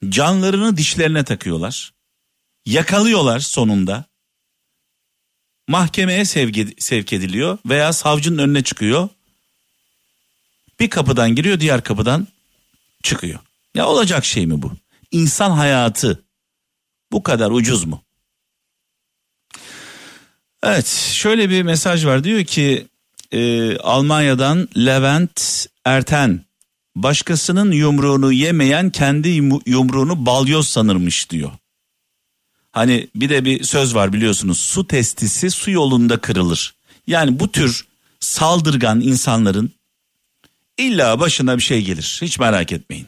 Canlarını 0.09 0.77
dişlerine 0.77 1.25
takıyorlar. 1.25 1.95
Yakalıyorlar 2.67 3.41
sonunda. 3.41 4.05
Mahkemeye 5.69 6.25
sevk, 6.25 7.13
ediliyor 7.13 7.59
veya 7.67 7.93
savcının 7.93 8.39
önüne 8.39 8.63
çıkıyor. 8.63 9.09
Bir 10.81 10.91
kapıdan 10.91 11.35
giriyor, 11.35 11.61
diğer 11.61 11.85
kapıdan 11.85 12.29
çıkıyor. 13.03 13.41
Ya 13.75 13.87
olacak 13.87 14.25
şey 14.25 14.47
mi 14.47 14.63
bu? 14.63 14.73
İnsan 15.11 15.51
hayatı 15.51 16.25
bu 17.13 17.23
kadar 17.23 17.51
ucuz 17.51 17.85
mu? 17.85 18.03
Evet 20.63 20.87
şöyle 21.13 21.51
bir 21.51 21.63
mesaj 21.63 22.07
var 22.07 22.25
diyor 22.25 22.45
ki 22.45 22.87
e, 23.33 23.77
Almanya'dan 23.79 24.69
Levent 24.77 25.67
Erten 25.85 26.41
başkasının 26.97 27.73
yumruğunu 27.73 28.33
yemeyen 28.33 28.91
kendi 28.91 29.29
yum- 29.29 29.63
yumruğunu 29.67 30.27
balyoz 30.27 30.69
sanırmış 30.69 31.31
diyor. 31.31 31.51
Hani 32.73 33.09
bir 33.15 33.29
de 33.29 33.45
bir 33.45 33.65
söz 33.65 33.95
var 33.95 34.13
biliyorsunuz 34.13 34.59
su 34.59 34.87
testisi 34.87 35.51
su 35.51 35.71
yolunda 35.71 36.19
kırılır. 36.21 36.75
Yani 37.07 37.41
bu 37.41 37.53
tür 37.53 37.87
saldırgan 38.21 39.01
insanların 39.01 39.73
illa 40.79 41.21
başına 41.21 41.57
bir 41.57 41.63
şey 41.63 41.83
gelir 41.83 42.19
hiç 42.23 42.39
merak 42.39 42.73
etmeyin. 42.73 43.07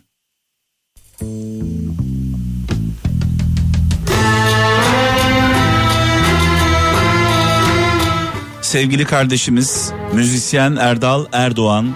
Sevgili 8.70 9.04
kardeşimiz 9.04 9.92
müzisyen 10.12 10.76
Erdal 10.76 11.26
Erdoğan 11.32 11.94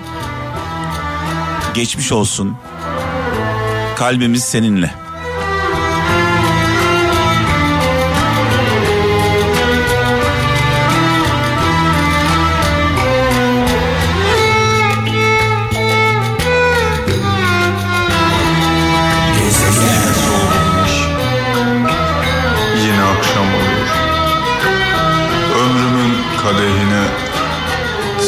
geçmiş 1.74 2.12
olsun. 2.12 2.56
Kalbimiz 3.96 4.44
seninle. 4.44 5.03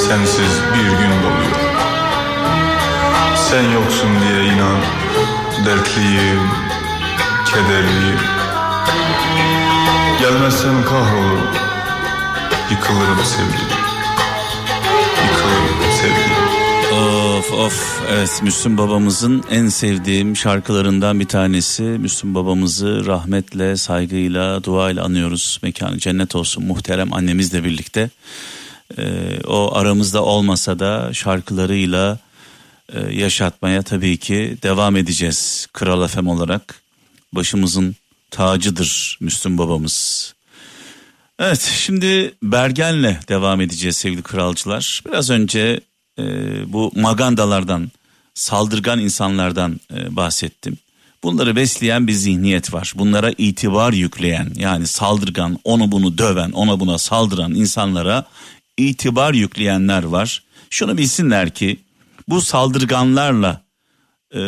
Sensiz 0.09 0.53
bir 0.75 0.91
gün 0.91 1.15
doluyor. 1.23 1.57
Sen 3.51 3.71
yoksun 3.71 4.09
diye 4.21 4.45
inan 4.45 4.81
dertliyim, 5.67 6.43
kederliyim. 7.47 8.21
Gelmezsen 10.21 10.85
kahrolurum, 10.85 11.49
yıkılırım 12.71 13.25
sevgilim. 13.25 13.79
Yıkılırım 15.27 15.93
sevgilim. 16.01 16.47
Of 16.93 17.53
of 17.53 18.03
evet 18.11 18.41
Müslüm 18.43 18.79
babamızın 18.79 19.45
en 19.51 19.69
sevdiğim 19.69 20.37
şarkılarından 20.37 21.21
bir 21.21 21.29
tanesi. 21.29 21.83
Müslüm 21.83 22.35
babamızı 22.35 23.07
rahmetle, 23.07 23.77
saygıyla, 23.77 24.65
duayla 24.65 25.05
anıyoruz. 25.05 25.61
Mekanı 25.63 25.99
cennet 25.99 26.37
olsun 26.37 26.65
muhterem 26.65 27.13
annemizle 27.13 27.65
birlikte. 27.65 28.11
Ee, 28.99 29.41
o 29.47 29.75
aramızda 29.75 30.25
olmasa 30.25 30.79
da 30.79 31.15
şarkılarıyla 31.15 32.19
e, 32.93 33.01
yaşatmaya 33.15 33.83
tabii 33.83 34.17
ki 34.17 34.57
devam 34.63 34.97
edeceğiz. 34.97 35.67
Kral 35.73 36.09
FM 36.09 36.27
olarak 36.27 36.81
başımızın 37.33 37.97
tacıdır 38.31 39.19
Müslüm 39.21 39.59
babamız. 39.59 40.35
Evet 41.39 41.73
şimdi 41.77 42.35
Bergen'le 42.43 43.17
devam 43.29 43.61
edeceğiz 43.61 43.97
sevgili 43.97 44.23
kralcılar. 44.23 45.03
Biraz 45.07 45.31
önce 45.31 45.81
e, 46.19 46.23
bu 46.73 46.93
magandalardan, 46.97 47.91
saldırgan 48.35 49.01
insanlardan 49.01 49.81
e, 49.95 50.17
bahsettim. 50.17 50.79
Bunları 51.23 51.57
besleyen 51.57 52.07
bir 52.07 52.13
zihniyet 52.13 52.73
var. 52.75 52.93
Bunlara 52.97 53.33
itibar 53.39 53.93
yükleyen 53.93 54.53
yani 54.57 54.87
saldırgan, 54.87 55.59
onu 55.65 55.93
bunu 55.93 56.19
döven, 56.19 56.51
ona 56.51 56.81
buna 56.81 56.99
saldıran 56.99 57.55
insanlara 57.55 58.25
itibar 58.77 59.35
yükleyenler 59.35 60.03
var. 60.03 60.43
Şunu 60.71 60.99
bilsinler 60.99 61.51
ki 61.51 61.81
bu 62.29 62.41
saldırganlarla 62.41 63.63
e, 64.35 64.39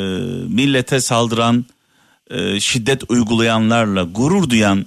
millete 0.49 1.01
saldıran, 1.01 1.65
e, 2.31 2.61
şiddet 2.61 3.11
uygulayanlarla 3.11 4.03
gurur 4.03 4.51
duyan 4.51 4.87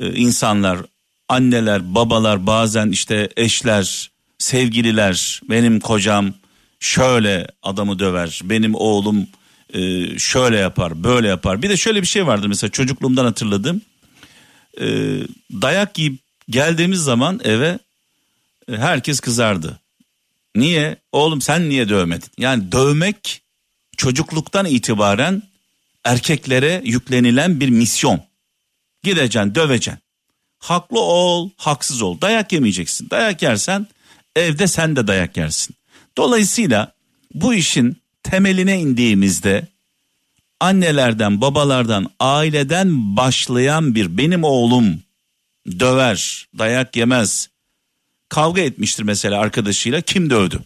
e, 0.00 0.14
insanlar, 0.14 0.78
anneler, 1.28 1.94
babalar, 1.94 2.46
bazen 2.46 2.90
işte 2.90 3.28
eşler, 3.36 4.10
sevgililer, 4.38 5.40
benim 5.50 5.80
kocam 5.80 6.34
şöyle 6.80 7.46
adamı 7.62 7.98
döver, 7.98 8.40
benim 8.44 8.74
oğlum 8.74 9.26
e, 9.74 10.08
şöyle 10.18 10.56
yapar 10.56 11.04
böyle 11.04 11.28
yapar. 11.28 11.62
Bir 11.62 11.70
de 11.70 11.76
şöyle 11.76 12.02
bir 12.02 12.06
şey 12.06 12.26
vardır 12.26 12.46
mesela 12.46 12.70
çocukluğumdan 12.70 13.24
hatırladığım. 13.24 13.80
E, 14.80 14.86
dayak 15.52 15.98
yiyip 15.98 16.20
geldiğimiz 16.50 17.00
zaman 17.00 17.40
eve 17.44 17.78
herkes 18.68 19.20
kızardı. 19.20 19.80
Niye? 20.56 20.96
Oğlum 21.12 21.40
sen 21.40 21.68
niye 21.68 21.88
dövmedin? 21.88 22.28
Yani 22.38 22.72
dövmek 22.72 23.42
çocukluktan 23.96 24.66
itibaren 24.66 25.42
erkeklere 26.04 26.82
yüklenilen 26.84 27.60
bir 27.60 27.68
misyon. 27.68 28.20
Gideceksin, 29.02 29.54
döveceksin. 29.54 30.02
Haklı 30.58 31.00
ol, 31.00 31.50
haksız 31.56 32.02
ol. 32.02 32.20
Dayak 32.20 32.52
yemeyeceksin. 32.52 33.10
Dayak 33.10 33.42
yersen 33.42 33.86
evde 34.36 34.66
sen 34.66 34.96
de 34.96 35.06
dayak 35.06 35.36
yersin. 35.36 35.76
Dolayısıyla 36.16 36.94
bu 37.34 37.54
işin 37.54 37.96
temeline 38.22 38.80
indiğimizde 38.80 39.68
annelerden, 40.60 41.40
babalardan, 41.40 42.10
aileden 42.20 43.16
başlayan 43.16 43.94
bir 43.94 44.18
benim 44.18 44.44
oğlum 44.44 45.02
döver, 45.66 46.48
dayak 46.58 46.96
yemez. 46.96 47.48
Kavga 48.34 48.60
etmiştir 48.60 49.02
mesela 49.02 49.40
arkadaşıyla 49.40 50.00
kim 50.00 50.30
dövdü? 50.30 50.60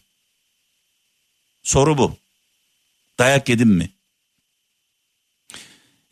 Soru 1.63 1.99
bu. 1.99 2.17
Dayak 3.19 3.49
yedim 3.49 3.69
mi? 3.69 3.91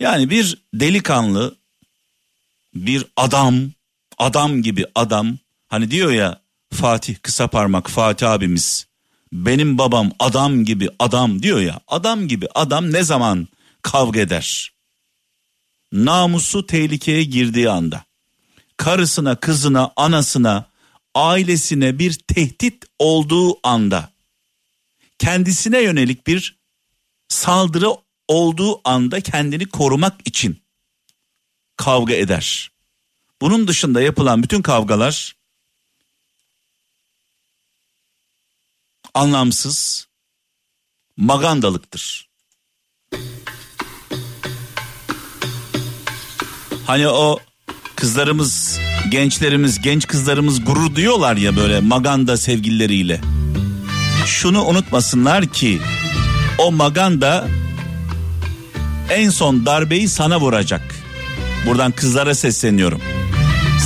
Yani 0.00 0.30
bir 0.30 0.58
delikanlı, 0.74 1.56
bir 2.74 3.04
adam, 3.16 3.70
adam 4.18 4.62
gibi 4.62 4.86
adam. 4.94 5.38
Hani 5.68 5.90
diyor 5.90 6.10
ya 6.10 6.40
Fatih 6.72 7.16
kısa 7.22 7.48
parmak 7.48 7.90
Fatih 7.90 8.30
abimiz. 8.30 8.86
Benim 9.32 9.78
babam 9.78 10.12
adam 10.18 10.64
gibi 10.64 10.88
adam 10.98 11.42
diyor 11.42 11.60
ya. 11.60 11.80
Adam 11.88 12.28
gibi 12.28 12.48
adam 12.54 12.92
ne 12.92 13.02
zaman 13.02 13.48
kavga 13.82 14.20
eder? 14.20 14.72
Namusu 15.92 16.66
tehlikeye 16.66 17.24
girdiği 17.24 17.70
anda. 17.70 18.04
Karısına, 18.76 19.36
kızına, 19.36 19.92
anasına, 19.96 20.75
ailesine 21.16 21.98
bir 21.98 22.12
tehdit 22.12 22.84
olduğu 22.98 23.68
anda. 23.68 24.10
Kendisine 25.18 25.82
yönelik 25.82 26.26
bir 26.26 26.58
saldırı 27.28 27.90
olduğu 28.28 28.88
anda 28.88 29.20
kendini 29.20 29.66
korumak 29.68 30.28
için 30.28 30.62
kavga 31.76 32.14
eder. 32.14 32.70
Bunun 33.40 33.68
dışında 33.68 34.02
yapılan 34.02 34.42
bütün 34.42 34.62
kavgalar 34.62 35.36
anlamsız 39.14 40.08
magandalıktır. 41.16 42.28
Hani 46.86 47.08
o 47.08 47.38
kızlarımız, 47.96 48.78
gençlerimiz, 49.10 49.80
genç 49.80 50.06
kızlarımız 50.06 50.64
gurur 50.64 50.94
duyuyorlar 50.94 51.36
ya 51.36 51.56
böyle 51.56 51.80
maganda 51.80 52.36
sevgilileriyle. 52.36 53.20
Şunu 54.26 54.64
unutmasınlar 54.64 55.46
ki 55.46 55.80
o 56.58 56.72
maganda 56.72 57.48
en 59.10 59.30
son 59.30 59.66
darbeyi 59.66 60.08
sana 60.08 60.40
vuracak. 60.40 60.82
Buradan 61.66 61.92
kızlara 61.92 62.34
sesleniyorum. 62.34 63.00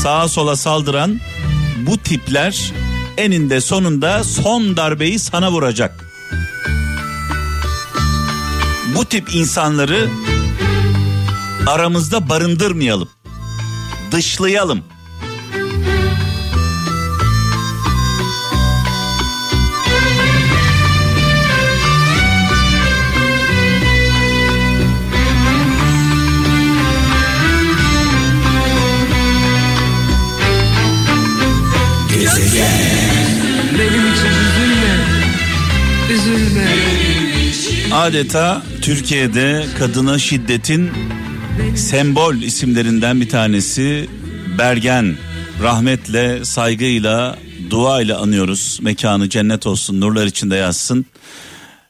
Sağa 0.02 0.28
sola 0.28 0.56
saldıran 0.56 1.20
bu 1.86 1.98
tipler 1.98 2.72
eninde 3.16 3.60
sonunda 3.60 4.24
son 4.24 4.76
darbeyi 4.76 5.18
sana 5.18 5.52
vuracak. 5.52 6.04
Bu 8.94 9.04
tip 9.04 9.34
insanları 9.34 10.08
aramızda 11.66 12.28
barındırmayalım. 12.28 13.08
Dışlayalım. 14.12 14.84
Adeta 38.00 38.62
Türkiye'de 38.82 39.64
kadına 39.78 40.18
şiddetin 40.18 40.90
sembol 41.76 42.34
isimlerinden 42.34 43.20
bir 43.20 43.28
tanesi 43.28 44.08
Bergen. 44.58 45.16
Rahmetle, 45.62 46.44
saygıyla, 46.44 47.38
duayla 47.70 48.18
anıyoruz. 48.18 48.78
Mekanı 48.82 49.28
cennet 49.28 49.66
olsun, 49.66 50.00
nurlar 50.00 50.26
içinde 50.26 50.56
yazsın. 50.56 51.06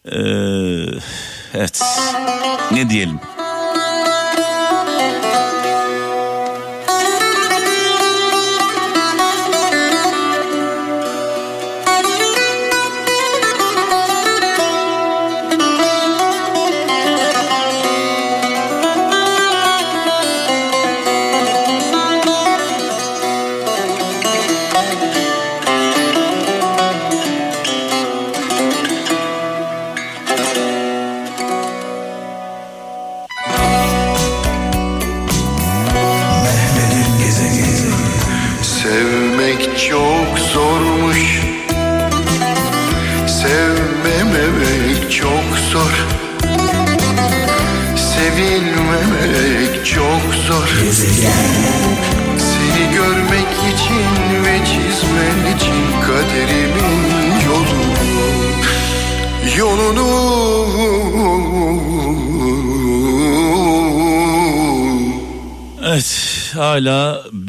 Ee, 0.04 0.18
evet, 1.54 1.80
ne 2.72 2.90
diyelim? 2.90 3.20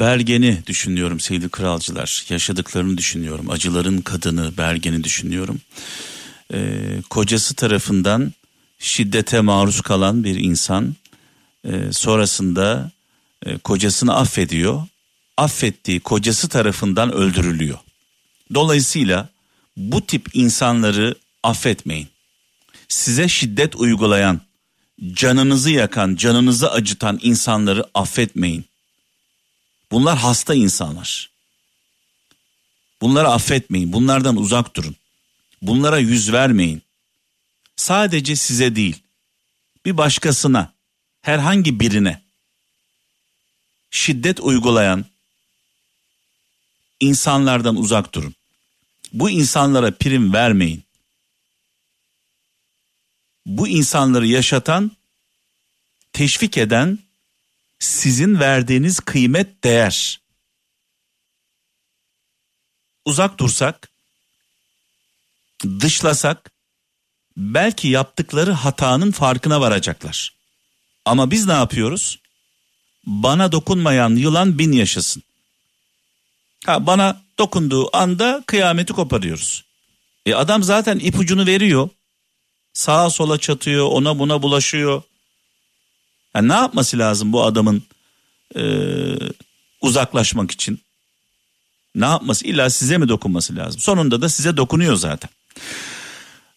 Bergen'i 0.02 0.62
düşünüyorum 0.66 1.20
sevgili 1.20 1.48
kralcılar. 1.48 2.24
Yaşadıklarını 2.28 2.98
düşünüyorum. 2.98 3.50
Acıların 3.50 4.00
kadını 4.00 4.56
Bergen'i 4.56 5.04
düşünüyorum. 5.04 5.60
Ee, 6.54 7.02
kocası 7.10 7.54
tarafından 7.54 8.32
şiddete 8.78 9.40
maruz 9.40 9.80
kalan 9.80 10.24
bir 10.24 10.40
insan 10.40 10.94
e, 11.64 11.92
sonrasında 11.92 12.90
e, 13.46 13.58
kocasını 13.58 14.14
affediyor. 14.14 14.82
Affettiği 15.36 16.00
kocası 16.00 16.48
tarafından 16.48 17.12
öldürülüyor. 17.12 17.78
Dolayısıyla 18.54 19.28
bu 19.76 20.06
tip 20.06 20.28
insanları 20.32 21.14
affetmeyin. 21.42 22.08
Size 22.88 23.28
şiddet 23.28 23.76
uygulayan, 23.76 24.40
canınızı 25.12 25.70
yakan, 25.70 26.16
canınızı 26.16 26.70
acıtan 26.70 27.18
insanları 27.22 27.84
affetmeyin. 27.94 28.64
Bunlar 29.92 30.18
hasta 30.18 30.54
insanlar. 30.54 31.30
Bunları 33.00 33.28
affetmeyin. 33.28 33.92
Bunlardan 33.92 34.36
uzak 34.36 34.76
durun. 34.76 34.96
Bunlara 35.62 35.98
yüz 35.98 36.32
vermeyin. 36.32 36.82
Sadece 37.76 38.36
size 38.36 38.76
değil. 38.76 39.02
Bir 39.84 39.96
başkasına, 39.96 40.72
herhangi 41.22 41.80
birine 41.80 42.22
şiddet 43.90 44.40
uygulayan 44.40 45.04
insanlardan 47.00 47.76
uzak 47.76 48.14
durun. 48.14 48.34
Bu 49.12 49.30
insanlara 49.30 49.90
prim 49.90 50.32
vermeyin. 50.32 50.84
Bu 53.46 53.68
insanları 53.68 54.26
yaşatan, 54.26 54.90
teşvik 56.12 56.58
eden 56.58 56.98
sizin 57.82 58.40
verdiğiniz 58.40 59.00
kıymet 59.00 59.64
değer. 59.64 60.20
Uzak 63.04 63.38
dursak, 63.38 63.88
dışlasak 65.64 66.50
belki 67.36 67.88
yaptıkları 67.88 68.52
hatanın 68.52 69.10
farkına 69.10 69.60
varacaklar. 69.60 70.34
Ama 71.04 71.30
biz 71.30 71.46
ne 71.46 71.52
yapıyoruz? 71.52 72.18
Bana 73.06 73.52
dokunmayan 73.52 74.16
yılan 74.16 74.58
bin 74.58 74.72
yaşasın. 74.72 75.22
Ha, 76.66 76.86
bana 76.86 77.22
dokunduğu 77.38 77.96
anda 77.96 78.44
kıyameti 78.46 78.92
koparıyoruz. 78.92 79.64
E 80.26 80.34
adam 80.34 80.62
zaten 80.62 80.98
ipucunu 80.98 81.46
veriyor. 81.46 81.88
Sağa 82.72 83.10
sola 83.10 83.38
çatıyor, 83.38 83.86
ona 83.86 84.18
buna 84.18 84.42
bulaşıyor. 84.42 85.02
Yani 86.34 86.48
ne 86.48 86.52
yapması 86.52 86.98
lazım 86.98 87.32
bu 87.32 87.44
adamın 87.44 87.82
e, 88.56 88.62
uzaklaşmak 89.80 90.50
için? 90.50 90.80
Ne 91.94 92.04
yapması? 92.04 92.46
İlla 92.46 92.70
size 92.70 92.98
mi 92.98 93.08
dokunması 93.08 93.56
lazım? 93.56 93.80
Sonunda 93.80 94.22
da 94.22 94.28
size 94.28 94.56
dokunuyor 94.56 94.96
zaten. 94.96 95.30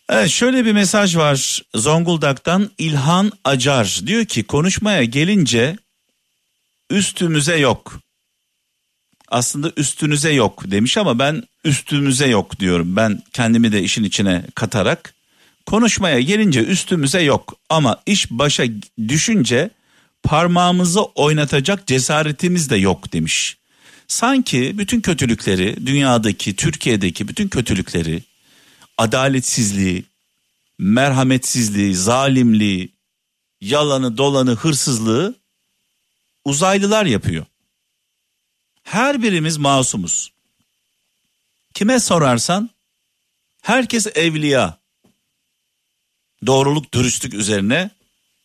Evet 0.09 0.29
şöyle 0.29 0.65
bir 0.65 0.71
mesaj 0.71 1.15
var 1.15 1.61
Zonguldak'tan 1.75 2.69
İlhan 2.77 3.31
Acar 3.43 4.01
diyor 4.05 4.25
ki 4.25 4.43
konuşmaya 4.43 5.03
gelince 5.03 5.77
üstümüze 6.89 7.57
yok. 7.57 7.99
Aslında 9.27 9.71
üstünüze 9.77 10.33
yok 10.33 10.63
demiş 10.71 10.97
ama 10.97 11.19
ben 11.19 11.43
üstümüze 11.63 12.27
yok 12.27 12.59
diyorum. 12.59 12.95
Ben 12.95 13.23
kendimi 13.33 13.71
de 13.71 13.83
işin 13.83 14.03
içine 14.03 14.45
katarak 14.55 15.14
konuşmaya 15.65 16.19
gelince 16.19 16.63
üstümüze 16.63 17.21
yok 17.21 17.54
ama 17.69 18.01
iş 18.06 18.32
başa 18.32 18.63
düşünce 19.08 19.69
parmağımızı 20.23 21.04
oynatacak 21.04 21.88
cesaretimiz 21.88 22.69
de 22.69 22.75
yok 22.75 23.13
demiş. 23.13 23.58
Sanki 24.08 24.78
bütün 24.78 25.01
kötülükleri 25.01 25.88
dünyadaki 25.88 26.56
Türkiye'deki 26.56 27.28
bütün 27.28 27.47
kötülükleri 27.47 28.23
adaletsizliği, 28.97 30.04
merhametsizliği, 30.78 31.95
zalimliği, 31.95 32.91
yalanı, 33.62 34.17
dolanı, 34.17 34.56
hırsızlığı 34.56 35.36
uzaylılar 36.45 37.06
yapıyor. 37.06 37.45
Her 38.84 39.23
birimiz 39.23 39.58
masumuz. 39.58 40.32
Kime 41.73 41.99
sorarsan 41.99 42.69
herkes 43.62 44.08
evliya. 44.08 44.78
Doğruluk, 46.45 46.93
dürüstlük 46.93 47.33
üzerine 47.33 47.89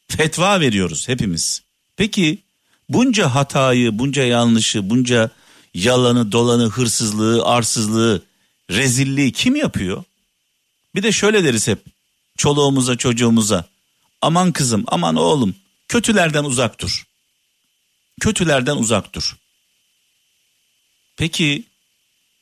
fetva 0.09 0.61
veriyoruz 0.61 1.09
hepimiz. 1.09 1.63
Peki 1.97 2.39
bunca 2.89 3.35
hatayı, 3.35 3.99
bunca 3.99 4.23
yanlışı, 4.25 4.91
bunca 4.91 5.31
yalanı, 5.75 6.33
dolanı, 6.33 6.69
hırsızlığı, 6.69 7.47
arsızlığı, 7.47 8.23
rezilliği 8.71 9.33
kim 9.33 9.57
yapıyor? 9.57 10.05
Bir 10.95 11.03
de 11.03 11.13
şöyle 11.13 11.45
deriz 11.45 11.69
hep 11.69 11.79
çoluğumuza 12.37 12.97
çocuğumuza 12.97 13.65
aman 14.23 14.53
kızım 14.53 14.85
aman 14.87 15.17
oğlum 15.17 15.55
kötülerden 15.89 16.45
uzak 16.45 16.81
dur. 16.81 17.07
Kötülerden 18.21 18.77
uzak 18.77 19.15
dur. 19.15 19.37
Peki 21.17 21.65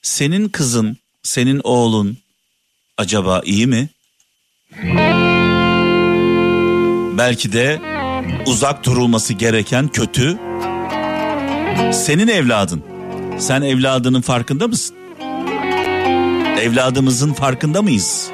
senin 0.03 0.49
kızın, 0.49 0.97
senin 1.23 1.61
oğlun 1.65 2.19
acaba 2.97 3.43
iyi 3.45 3.67
mi? 3.67 3.89
Belki 7.19 7.53
de 7.53 7.81
uzak 8.47 8.85
durulması 8.85 9.33
gereken 9.35 9.89
kötü 9.89 10.39
senin 11.93 12.29
evladın. 12.29 12.83
Sen 13.39 13.63
evladının 13.63 14.21
farkında 14.21 14.69
mısın? 14.69 14.97
Evladımızın 16.61 17.33
farkında 17.33 17.83
mıyız? 17.83 18.31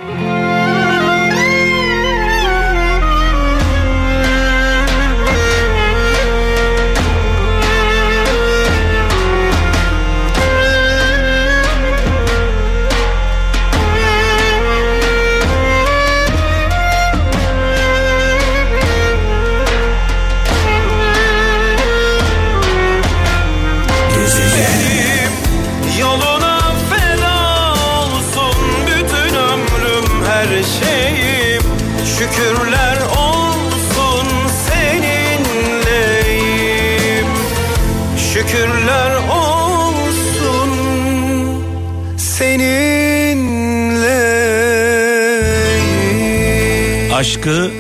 Aşkı, 47.25 47.71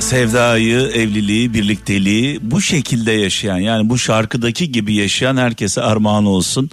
sevdayı, 0.00 0.80
evliliği, 0.80 1.54
birlikteliği 1.54 2.38
bu 2.42 2.60
şekilde 2.60 3.12
yaşayan 3.12 3.58
yani 3.58 3.88
bu 3.88 3.98
şarkıdaki 3.98 4.72
gibi 4.72 4.94
yaşayan 4.94 5.36
herkese 5.36 5.82
armağan 5.82 6.26
olsun. 6.26 6.70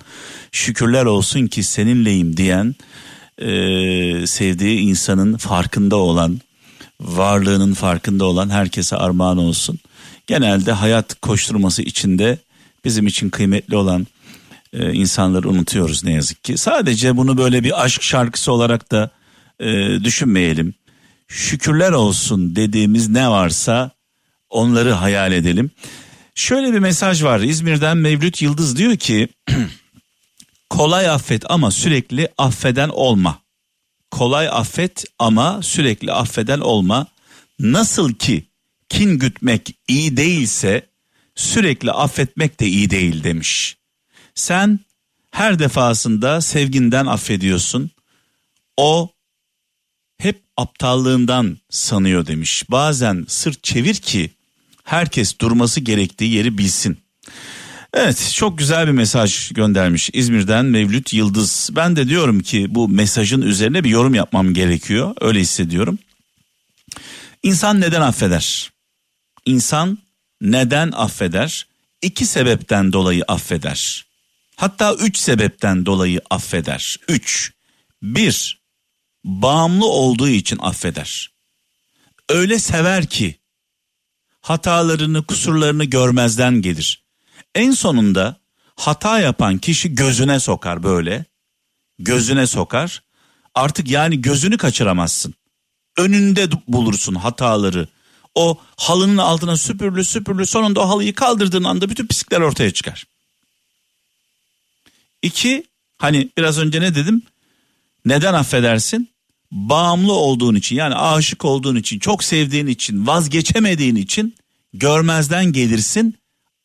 Şükürler 0.51 1.05
olsun 1.05 1.47
ki 1.47 1.63
seninleyim 1.63 2.37
diyen 2.37 2.75
e, 3.37 3.47
sevdiği 4.27 4.79
insanın 4.79 5.37
farkında 5.37 5.95
olan 5.95 6.39
varlığının 7.01 7.73
farkında 7.73 8.25
olan 8.25 8.49
herkese 8.49 8.95
armağan 8.95 9.37
olsun. 9.37 9.79
Genelde 10.27 10.71
hayat 10.71 11.21
koşturması 11.21 11.81
içinde 11.81 12.37
bizim 12.85 13.07
için 13.07 13.29
kıymetli 13.29 13.75
olan 13.75 14.07
e, 14.73 14.93
insanları 14.93 15.49
unutuyoruz 15.49 16.03
ne 16.03 16.13
yazık 16.13 16.43
ki. 16.43 16.57
Sadece 16.57 17.17
bunu 17.17 17.37
böyle 17.37 17.63
bir 17.63 17.83
aşk 17.83 18.03
şarkısı 18.03 18.51
olarak 18.51 18.91
da 18.91 19.09
e, 19.59 19.67
düşünmeyelim. 20.03 20.73
Şükürler 21.27 21.91
olsun 21.91 22.55
dediğimiz 22.55 23.09
ne 23.09 23.29
varsa 23.29 23.91
onları 24.49 24.91
hayal 24.91 25.31
edelim. 25.31 25.71
Şöyle 26.35 26.73
bir 26.73 26.79
mesaj 26.79 27.23
var 27.23 27.39
İzmir'den 27.39 27.97
Mevlüt 27.97 28.41
Yıldız 28.41 28.77
diyor 28.77 28.97
ki 28.97 29.27
kolay 30.69 31.09
affet 31.09 31.51
ama 31.51 31.71
sürekli 31.71 32.29
affeden 32.37 32.89
olma. 32.89 33.39
Kolay 34.11 34.47
affet 34.47 35.05
ama 35.19 35.61
sürekli 35.61 36.11
affeden 36.11 36.59
olma. 36.59 37.07
Nasıl 37.59 38.13
ki 38.13 38.45
kin 38.89 39.19
gütmek 39.19 39.75
iyi 39.87 40.17
değilse 40.17 40.89
sürekli 41.35 41.91
affetmek 41.91 42.59
de 42.59 42.67
iyi 42.67 42.89
değil 42.89 43.23
demiş. 43.23 43.77
Sen 44.35 44.79
her 45.31 45.59
defasında 45.59 46.41
sevginden 46.41 47.05
affediyorsun. 47.05 47.91
O 48.77 49.09
hep 50.17 50.41
aptallığından 50.57 51.57
sanıyor 51.69 52.27
demiş. 52.27 52.63
Bazen 52.69 53.25
sırt 53.27 53.63
çevir 53.63 53.95
ki 53.95 54.29
herkes 54.83 55.39
durması 55.39 55.81
gerektiği 55.81 56.33
yeri 56.33 56.57
bilsin. 56.57 56.97
Evet 57.93 58.31
çok 58.35 58.57
güzel 58.57 58.87
bir 58.87 58.91
mesaj 58.91 59.51
göndermiş 59.51 60.09
İzmir'den 60.13 60.65
Mevlüt 60.65 61.13
Yıldız. 61.13 61.69
Ben 61.75 61.95
de 61.95 62.07
diyorum 62.07 62.39
ki 62.39 62.65
bu 62.69 62.89
mesajın 62.89 63.41
üzerine 63.41 63.83
bir 63.83 63.89
yorum 63.89 64.13
yapmam 64.15 64.53
gerekiyor. 64.53 65.15
Öyle 65.21 65.39
hissediyorum. 65.39 65.99
İnsan 67.43 67.81
neden 67.81 68.01
affeder? 68.01 68.71
İnsan 69.45 69.97
neden 70.41 70.91
affeder? 70.91 71.67
İki 72.01 72.25
sebepten 72.25 72.93
dolayı 72.93 73.23
affeder. 73.27 74.05
Hatta 74.55 74.93
üç 74.93 75.17
sebepten 75.17 75.85
dolayı 75.85 76.21
affeder. 76.29 76.97
Üç. 77.07 77.51
Bir, 78.03 78.59
bağımlı 79.25 79.85
olduğu 79.85 80.29
için 80.29 80.57
affeder. 80.61 81.31
Öyle 82.29 82.59
sever 82.59 83.05
ki 83.05 83.39
hatalarını, 84.41 85.25
kusurlarını 85.25 85.85
görmezden 85.85 86.61
gelir. 86.61 87.03
En 87.55 87.71
sonunda 87.71 88.37
hata 88.75 89.19
yapan 89.19 89.57
kişi 89.57 89.95
gözüne 89.95 90.39
sokar 90.39 90.83
böyle. 90.83 91.25
Gözüne 91.99 92.47
sokar. 92.47 93.03
Artık 93.55 93.89
yani 93.89 94.21
gözünü 94.21 94.57
kaçıramazsın. 94.57 95.33
Önünde 95.97 96.49
bulursun 96.67 97.15
hataları. 97.15 97.87
O 98.35 98.61
halının 98.77 99.17
altına 99.17 99.57
süpürlü 99.57 100.03
süpürlü 100.03 100.45
sonunda 100.45 100.81
o 100.81 100.89
halıyı 100.89 101.15
kaldırdığın 101.15 101.63
anda 101.63 101.89
bütün 101.89 102.07
pislikler 102.07 102.41
ortaya 102.41 102.71
çıkar. 102.71 103.05
İki, 105.21 105.65
hani 105.97 106.29
biraz 106.37 106.57
önce 106.57 106.81
ne 106.81 106.95
dedim? 106.95 107.21
Neden 108.05 108.33
affedersin? 108.33 109.14
Bağımlı 109.55 110.13
olduğun 110.13 110.55
için 110.55 110.75
yani 110.75 110.95
aşık 110.95 111.45
olduğun 111.45 111.75
için, 111.75 111.99
çok 111.99 112.23
sevdiğin 112.23 112.67
için, 112.67 113.07
vazgeçemediğin 113.07 113.95
için 113.95 114.35
görmezden 114.73 115.45
gelirsin, 115.45 116.15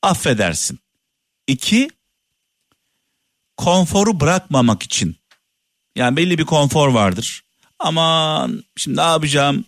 affedersin. 0.02 0.78
İki, 1.46 1.90
konforu 3.56 4.20
bırakmamak 4.20 4.82
için. 4.82 5.16
Yani 5.96 6.16
belli 6.16 6.38
bir 6.38 6.44
konfor 6.44 6.88
vardır. 6.88 7.42
Aman 7.78 8.64
şimdi 8.76 8.96
ne 8.96 9.02
yapacağım? 9.02 9.64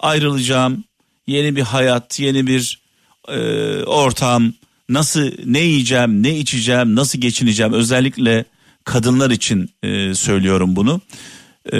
Ayrılacağım. 0.00 0.84
Yeni 1.26 1.56
bir 1.56 1.62
hayat, 1.62 2.20
yeni 2.20 2.46
bir 2.46 2.80
e, 3.28 3.38
ortam. 3.84 4.52
Nasıl 4.88 5.30
ne 5.44 5.60
yiyeceğim, 5.60 6.22
ne 6.22 6.38
içeceğim, 6.38 6.96
nasıl 6.96 7.20
geçineceğim? 7.20 7.72
Özellikle 7.72 8.44
kadınlar 8.84 9.30
için 9.30 9.70
e, 9.82 10.14
söylüyorum 10.14 10.76
bunu. 10.76 11.00
E, 11.72 11.78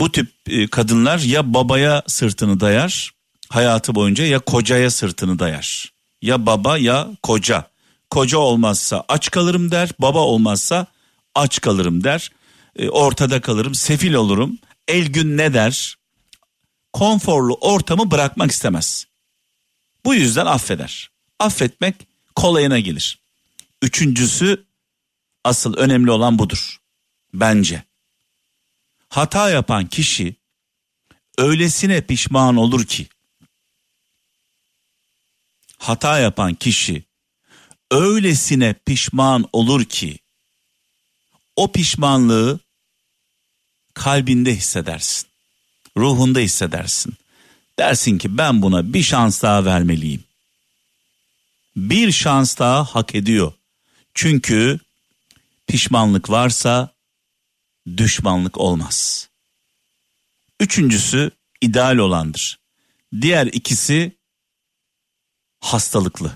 bu 0.00 0.12
tip 0.12 0.28
e, 0.48 0.66
kadınlar 0.66 1.18
ya 1.18 1.54
babaya 1.54 2.02
sırtını 2.06 2.60
dayar 2.60 3.16
hayatı 3.48 3.94
boyunca 3.94 4.24
ya 4.24 4.38
kocaya 4.38 4.90
sırtını 4.90 5.38
dayar. 5.38 5.92
Ya 6.22 6.46
baba 6.46 6.78
ya 6.78 7.08
koca. 7.22 7.70
Koca 8.10 8.38
olmazsa 8.38 9.04
aç 9.08 9.30
kalırım 9.30 9.70
der, 9.70 9.90
baba 9.98 10.18
olmazsa 10.18 10.86
aç 11.34 11.60
kalırım 11.60 12.04
der. 12.04 12.30
E, 12.76 12.88
ortada 12.88 13.40
kalırım, 13.40 13.74
sefil 13.74 14.14
olurum. 14.14 14.58
El 14.88 15.06
gün 15.06 15.36
ne 15.36 15.54
der? 15.54 15.96
Konforlu 16.92 17.54
ortamı 17.54 18.10
bırakmak 18.10 18.50
istemez. 18.50 19.06
Bu 20.04 20.14
yüzden 20.14 20.46
affeder. 20.46 21.10
Affetmek 21.38 21.94
kolayına 22.34 22.78
gelir. 22.78 23.18
Üçüncüsü 23.82 24.64
asıl 25.44 25.74
önemli 25.74 26.10
olan 26.10 26.38
budur. 26.38 26.76
Bence. 27.34 27.82
Hata 29.08 29.50
yapan 29.50 29.86
kişi 29.86 30.34
öylesine 31.38 32.00
pişman 32.00 32.56
olur 32.56 32.84
ki 32.84 33.08
hata 35.78 36.18
yapan 36.18 36.54
kişi 36.54 37.04
öylesine 37.90 38.74
pişman 38.86 39.48
olur 39.52 39.84
ki 39.84 40.18
o 41.56 41.72
pişmanlığı 41.72 42.60
kalbinde 43.94 44.56
hissedersin. 44.56 45.28
Ruhunda 45.96 46.38
hissedersin. 46.38 47.14
Dersin 47.78 48.18
ki 48.18 48.38
ben 48.38 48.62
buna 48.62 48.92
bir 48.92 49.02
şans 49.02 49.42
daha 49.42 49.64
vermeliyim. 49.64 50.24
Bir 51.76 52.12
şans 52.12 52.58
daha 52.58 52.84
hak 52.84 53.14
ediyor. 53.14 53.52
Çünkü 54.14 54.78
pişmanlık 55.66 56.30
varsa 56.30 56.95
düşmanlık 57.96 58.58
olmaz. 58.58 59.28
Üçüncüsü 60.60 61.30
ideal 61.60 61.96
olandır. 61.96 62.58
Diğer 63.20 63.46
ikisi 63.46 64.12
hastalıklı. 65.60 66.32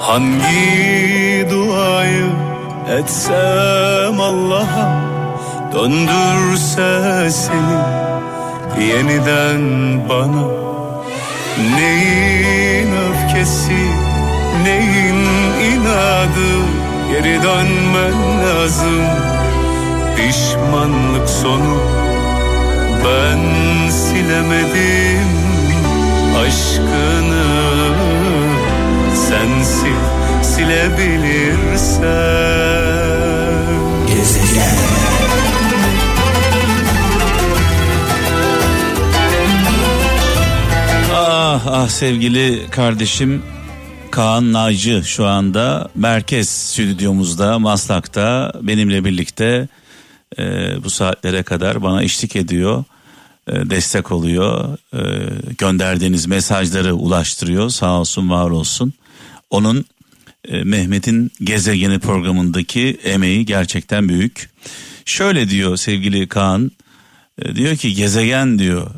Hangi 0.00 1.46
duayı 1.50 2.30
etsem 2.88 4.20
Allah'a 4.20 5.12
Döndürse 5.74 7.30
seni 7.30 8.02
yeniden 8.80 9.62
bana 10.08 10.62
Neyin 11.76 12.88
öfkesi, 12.92 13.86
neyin 14.64 15.24
inadı? 15.72 16.50
Geri 17.12 17.42
dönmen 17.42 18.40
lazım. 18.44 19.04
Pişmanlık 20.16 21.28
sonu 21.28 21.76
Ben 23.04 23.40
silemedim. 23.90 25.32
Aşkını 26.46 27.44
Sensin 29.14 29.96
silebilirsen 30.42 32.02
Ah 41.82 41.88
sevgili 41.88 42.70
kardeşim 42.70 43.42
Kaan 44.10 44.52
Naycı 44.52 45.02
şu 45.04 45.26
anda 45.26 45.88
merkez 45.94 46.48
stüdyomuzda 46.48 47.58
Maslak'ta 47.58 48.52
benimle 48.62 49.04
birlikte 49.04 49.68
e, 50.38 50.44
bu 50.84 50.90
saatlere 50.90 51.42
kadar 51.42 51.82
bana 51.82 52.02
eşlik 52.02 52.36
ediyor. 52.36 52.84
e, 53.48 53.70
destek 53.70 54.12
oluyor. 54.12 54.78
e, 54.94 55.00
gönderdiğiniz 55.58 56.26
mesajları 56.26 56.94
ulaştırıyor. 56.94 57.70
Sağ 57.70 58.00
olsun 58.00 58.30
var 58.30 58.50
olsun. 58.50 58.92
Onun 59.50 59.84
e, 60.48 60.64
Mehmet'in 60.64 61.32
gezegeni 61.44 61.98
programındaki 61.98 63.00
emeği 63.04 63.46
gerçekten 63.46 64.08
büyük. 64.08 64.50
Şöyle 65.04 65.50
diyor 65.50 65.76
sevgili 65.76 66.28
Kaan. 66.28 66.72
e, 67.42 67.54
diyor 67.54 67.76
ki 67.76 67.94
gezegen 67.94 68.58
diyor 68.58 68.90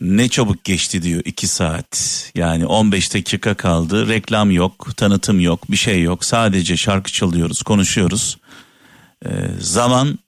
ne 0.00 0.28
çabuk 0.28 0.64
geçti 0.64 1.02
diyor 1.02 1.22
2 1.24 1.46
saat. 1.46 2.30
Yani 2.34 2.66
15 2.66 3.14
dakika 3.14 3.54
kaldı. 3.54 4.08
Reklam 4.08 4.50
yok, 4.50 4.96
tanıtım 4.96 5.40
yok, 5.40 5.70
bir 5.70 5.76
şey 5.76 6.02
yok. 6.02 6.24
Sadece 6.24 6.76
şarkı 6.76 7.12
çalıyoruz, 7.12 7.62
konuşuyoruz. 7.62 8.38
Ee, 9.26 9.30
zaman 9.60 10.18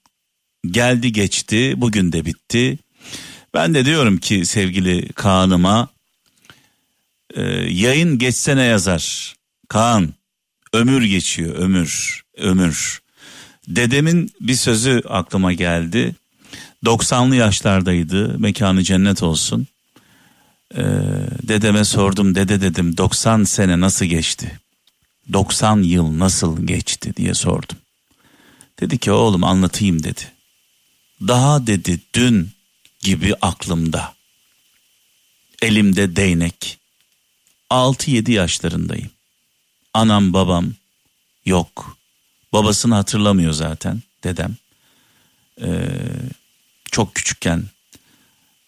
geldi 0.67 1.13
geçti, 1.13 1.75
bugün 1.77 2.13
de 2.13 2.25
bitti. 2.25 2.79
Ben 3.55 3.75
de 3.75 3.85
diyorum 3.85 4.19
ki 4.19 4.47
sevgili 4.47 5.13
Kaan'ıma 5.13 5.89
e, 7.35 7.43
yayın 7.71 8.19
geçse 8.19 8.57
ne 8.57 8.63
yazar? 8.63 9.35
Kaan 9.69 10.15
ömür 10.73 11.05
geçiyor 11.05 11.55
ömür 11.55 12.25
ömür. 12.37 13.03
Dedemin 13.69 14.31
bir 14.41 14.55
sözü 14.55 15.03
aklıma 15.09 15.53
geldi. 15.53 16.15
90'lı 16.85 17.37
yaşlardaydı 17.37 18.39
mekanı 18.39 18.83
cennet 18.83 19.23
olsun. 19.23 19.67
Ee, 20.75 20.83
dedeme 21.43 21.85
sordum 21.85 22.35
dede 22.35 22.61
dedim 22.61 22.97
90 22.97 23.45
sene 23.45 23.81
nasıl 23.81 24.07
geçti? 24.07 24.61
90 25.33 25.83
yıl 25.83 26.19
nasıl 26.19 26.67
geçti 26.67 27.17
diye 27.17 27.35
sordum. 27.35 27.77
Dedi 28.81 28.99
ki 28.99 29.13
oğlum 29.13 29.45
anlatayım 29.45 30.03
dedi. 30.03 30.21
Daha 31.21 31.67
dedi 31.67 32.01
dün 32.15 32.51
gibi 33.01 33.35
aklımda. 33.35 34.15
Elimde 35.63 36.17
değnek. 36.17 36.79
6-7 37.71 38.31
yaşlarındayım. 38.31 39.11
Anam 39.95 40.33
babam 40.33 40.75
yok. 41.47 41.97
Babasını 42.53 42.95
hatırlamıyor 42.95 43.53
zaten 43.53 44.03
dedem. 44.25 44.57
Ee, 45.61 45.89
çok 46.95 47.15
küçükken 47.15 47.65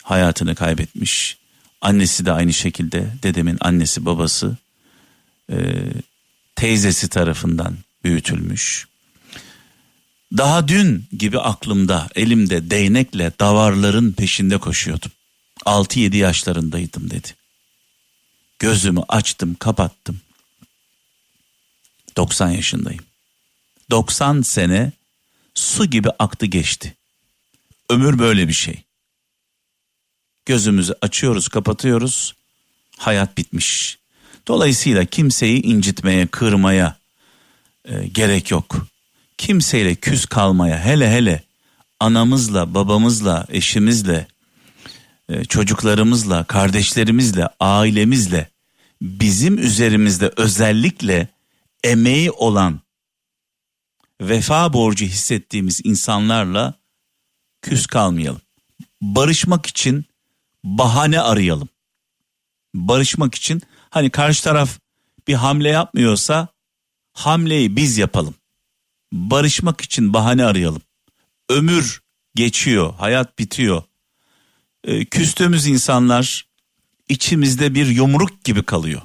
hayatını 0.02 0.54
kaybetmiş. 0.54 1.36
Annesi 1.80 2.26
de 2.26 2.32
aynı 2.32 2.52
şekilde 2.52 3.12
dedemin 3.22 3.58
annesi 3.60 4.04
babası 4.04 4.56
e, 5.50 5.56
teyzesi 6.56 7.08
tarafından 7.08 7.76
büyütülmüş. 8.04 8.86
Daha 10.36 10.68
dün 10.68 11.06
gibi 11.18 11.38
aklımda 11.40 12.08
elimde 12.14 12.70
değnekle 12.70 13.32
davarların 13.40 14.12
peşinde 14.12 14.58
koşuyordum. 14.58 15.12
6-7 15.66 16.16
yaşlarındaydım 16.16 17.10
dedi. 17.10 17.28
Gözümü 18.58 19.00
açtım 19.08 19.54
kapattım. 19.54 20.20
90 22.16 22.50
yaşındayım. 22.50 23.04
90 23.90 24.42
sene 24.42 24.92
su 25.54 25.86
gibi 25.86 26.08
aktı 26.18 26.46
geçti. 26.46 26.95
Ömür 27.90 28.18
böyle 28.18 28.48
bir 28.48 28.52
şey. 28.52 28.82
Gözümüzü 30.46 30.94
açıyoruz, 31.00 31.48
kapatıyoruz. 31.48 32.34
Hayat 32.98 33.38
bitmiş. 33.38 33.98
Dolayısıyla 34.48 35.04
kimseyi 35.04 35.62
incitmeye, 35.62 36.26
kırmaya 36.26 36.96
e, 37.84 38.06
gerek 38.06 38.50
yok. 38.50 38.86
Kimseyle 39.38 39.94
küs 39.94 40.26
kalmaya, 40.26 40.84
hele 40.84 41.10
hele 41.10 41.42
anamızla, 42.00 42.74
babamızla, 42.74 43.46
eşimizle, 43.48 44.26
e, 45.28 45.44
çocuklarımızla, 45.44 46.44
kardeşlerimizle, 46.44 47.48
ailemizle 47.60 48.50
bizim 49.02 49.58
üzerimizde 49.58 50.32
özellikle 50.36 51.28
emeği 51.84 52.30
olan 52.30 52.80
vefa 54.20 54.72
borcu 54.72 55.04
hissettiğimiz 55.04 55.80
insanlarla 55.84 56.74
küs 57.68 57.86
kalmayalım. 57.86 58.40
Barışmak 59.00 59.66
için 59.66 60.04
bahane 60.64 61.20
arayalım. 61.20 61.68
Barışmak 62.74 63.34
için 63.34 63.62
hani 63.90 64.10
karşı 64.10 64.44
taraf 64.44 64.78
bir 65.28 65.34
hamle 65.34 65.68
yapmıyorsa 65.68 66.48
hamleyi 67.12 67.76
biz 67.76 67.98
yapalım. 67.98 68.34
Barışmak 69.12 69.80
için 69.80 70.12
bahane 70.12 70.44
arayalım. 70.44 70.82
Ömür 71.48 72.02
geçiyor, 72.34 72.94
hayat 72.94 73.38
bitiyor. 73.38 73.82
Ee, 74.84 75.04
küstüğümüz 75.04 75.66
insanlar 75.66 76.46
içimizde 77.08 77.74
bir 77.74 77.86
yumruk 77.86 78.44
gibi 78.44 78.62
kalıyor. 78.62 79.02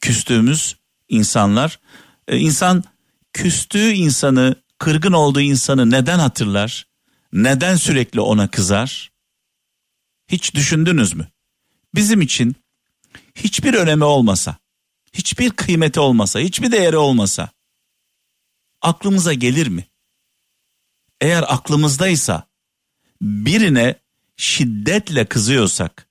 Küstüğümüz 0.00 0.76
insanlar, 1.08 1.80
e, 2.28 2.38
insan 2.38 2.84
küstüğü 3.32 3.92
insanı, 3.92 4.65
kırgın 4.78 5.12
olduğu 5.12 5.40
insanı 5.40 5.90
neden 5.90 6.18
hatırlar? 6.18 6.88
Neden 7.32 7.76
sürekli 7.76 8.20
ona 8.20 8.50
kızar? 8.50 9.12
Hiç 10.28 10.54
düşündünüz 10.54 11.14
mü? 11.14 11.28
Bizim 11.94 12.20
için 12.20 12.56
hiçbir 13.34 13.74
önemi 13.74 14.04
olmasa, 14.04 14.56
hiçbir 15.12 15.50
kıymeti 15.50 16.00
olmasa, 16.00 16.40
hiçbir 16.40 16.72
değeri 16.72 16.96
olmasa 16.96 17.50
aklımıza 18.82 19.32
gelir 19.32 19.66
mi? 19.66 19.86
Eğer 21.20 21.44
aklımızdaysa 21.48 22.48
birine 23.22 23.94
şiddetle 24.36 25.24
kızıyorsak, 25.24 26.08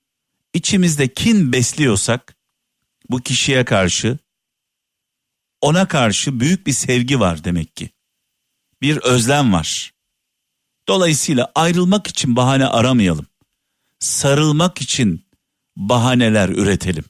içimizde 0.53 1.13
kin 1.13 1.53
besliyorsak 1.53 2.35
bu 3.09 3.21
kişiye 3.21 3.65
karşı 3.65 4.17
ona 5.61 5.87
karşı 5.87 6.39
büyük 6.39 6.67
bir 6.67 6.73
sevgi 6.73 7.19
var 7.19 7.43
demek 7.43 7.75
ki. 7.75 7.89
Bir 8.81 8.97
özlem 8.97 9.53
var. 9.53 9.91
Dolayısıyla 10.87 11.51
ayrılmak 11.55 12.07
için 12.07 12.35
bahane 12.35 12.67
aramayalım. 12.67 13.25
Sarılmak 13.99 14.81
için 14.81 15.25
bahaneler 15.75 16.49
üretelim. 16.49 17.03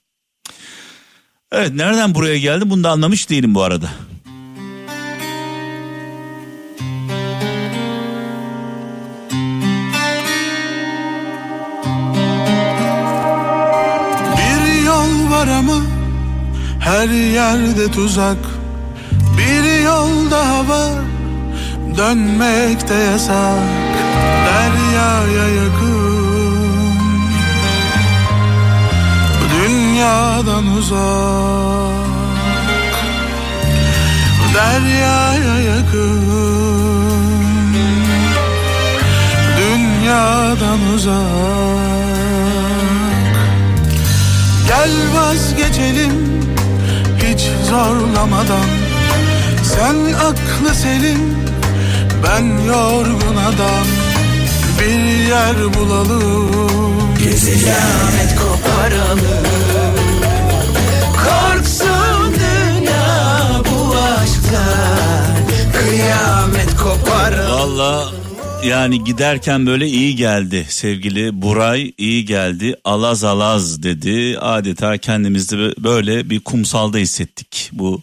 Evet 1.51 1.73
nereden 1.73 2.15
buraya 2.15 2.37
geldi 2.39 2.69
bunu 2.69 2.83
da 2.83 2.91
anlamış 2.91 3.29
değilim 3.29 3.55
bu 3.55 3.63
arada. 3.63 3.89
Bir 14.37 14.85
yol 14.85 15.31
var 15.31 15.47
ama 15.47 15.81
her 16.79 17.09
yerde 17.09 17.91
tuzak 17.91 18.37
Bir 19.37 19.83
yol 19.83 20.31
daha 20.31 20.67
var 20.67 21.14
dönmek 21.97 22.89
de 22.89 22.93
yasak 22.93 23.59
Deryaya 24.45 25.47
yakın. 25.49 25.95
Dünyadan 29.51 30.67
uzak 30.67 32.05
Deryaya 34.55 35.59
yakın. 35.59 36.25
Dünyadan 39.57 40.79
uzak. 40.95 41.15
Gel 44.67 44.91
vazgeçelim 45.15 46.41
hiç 47.23 47.41
zorlamadan. 47.69 48.67
Sen 49.63 50.13
aklı 50.13 50.75
selim 50.75 51.35
ben 52.27 52.63
yorgun 52.67 53.35
adam 53.35 53.85
Bir 54.79 55.27
yer 55.29 55.73
bulalım. 55.73 56.49
Kıyamet 57.17 58.35
koparalım. 58.39 59.45
Korksun 61.13 62.33
dünya 62.33 63.61
bu 63.71 63.95
aşktan. 63.95 65.35
Kıyamet 65.73 66.77
koparalım. 66.77 67.51
Valla 67.51 68.11
yani 68.65 69.03
giderken 69.03 69.65
böyle 69.65 69.87
iyi 69.87 70.15
geldi 70.15 70.65
sevgili 70.69 71.41
Buray 71.41 71.93
iyi 71.97 72.25
geldi 72.25 72.75
alaz 72.83 73.23
alaz 73.23 73.83
dedi. 73.83 74.39
Adeta 74.39 74.97
kendimizi 74.97 75.57
böyle 75.83 76.29
bir 76.29 76.39
kumsalda 76.39 76.97
hissettik 76.97 77.69
bu 77.73 78.01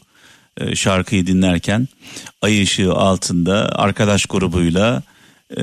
şarkıyı 0.75 1.27
dinlerken 1.27 1.88
ay 2.43 2.62
ışığı 2.62 2.93
altında 2.93 3.69
arkadaş 3.75 4.27
grubuyla 4.27 5.03
e, 5.57 5.62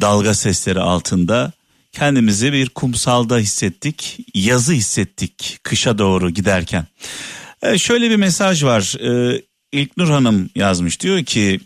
dalga 0.00 0.34
sesleri 0.34 0.80
altında 0.80 1.52
kendimizi 1.92 2.52
bir 2.52 2.68
kumsalda 2.68 3.38
hissettik 3.38 4.18
yazı 4.34 4.72
hissettik 4.72 5.58
kışa 5.62 5.98
doğru 5.98 6.30
giderken 6.30 6.86
E, 7.62 7.78
şöyle 7.78 8.10
bir 8.10 8.16
mesaj 8.16 8.64
var 8.64 8.94
e, 9.00 9.42
İlknur 9.72 10.10
Hanım 10.10 10.50
yazmış 10.54 11.00
diyor 11.00 11.24
ki 11.24 11.60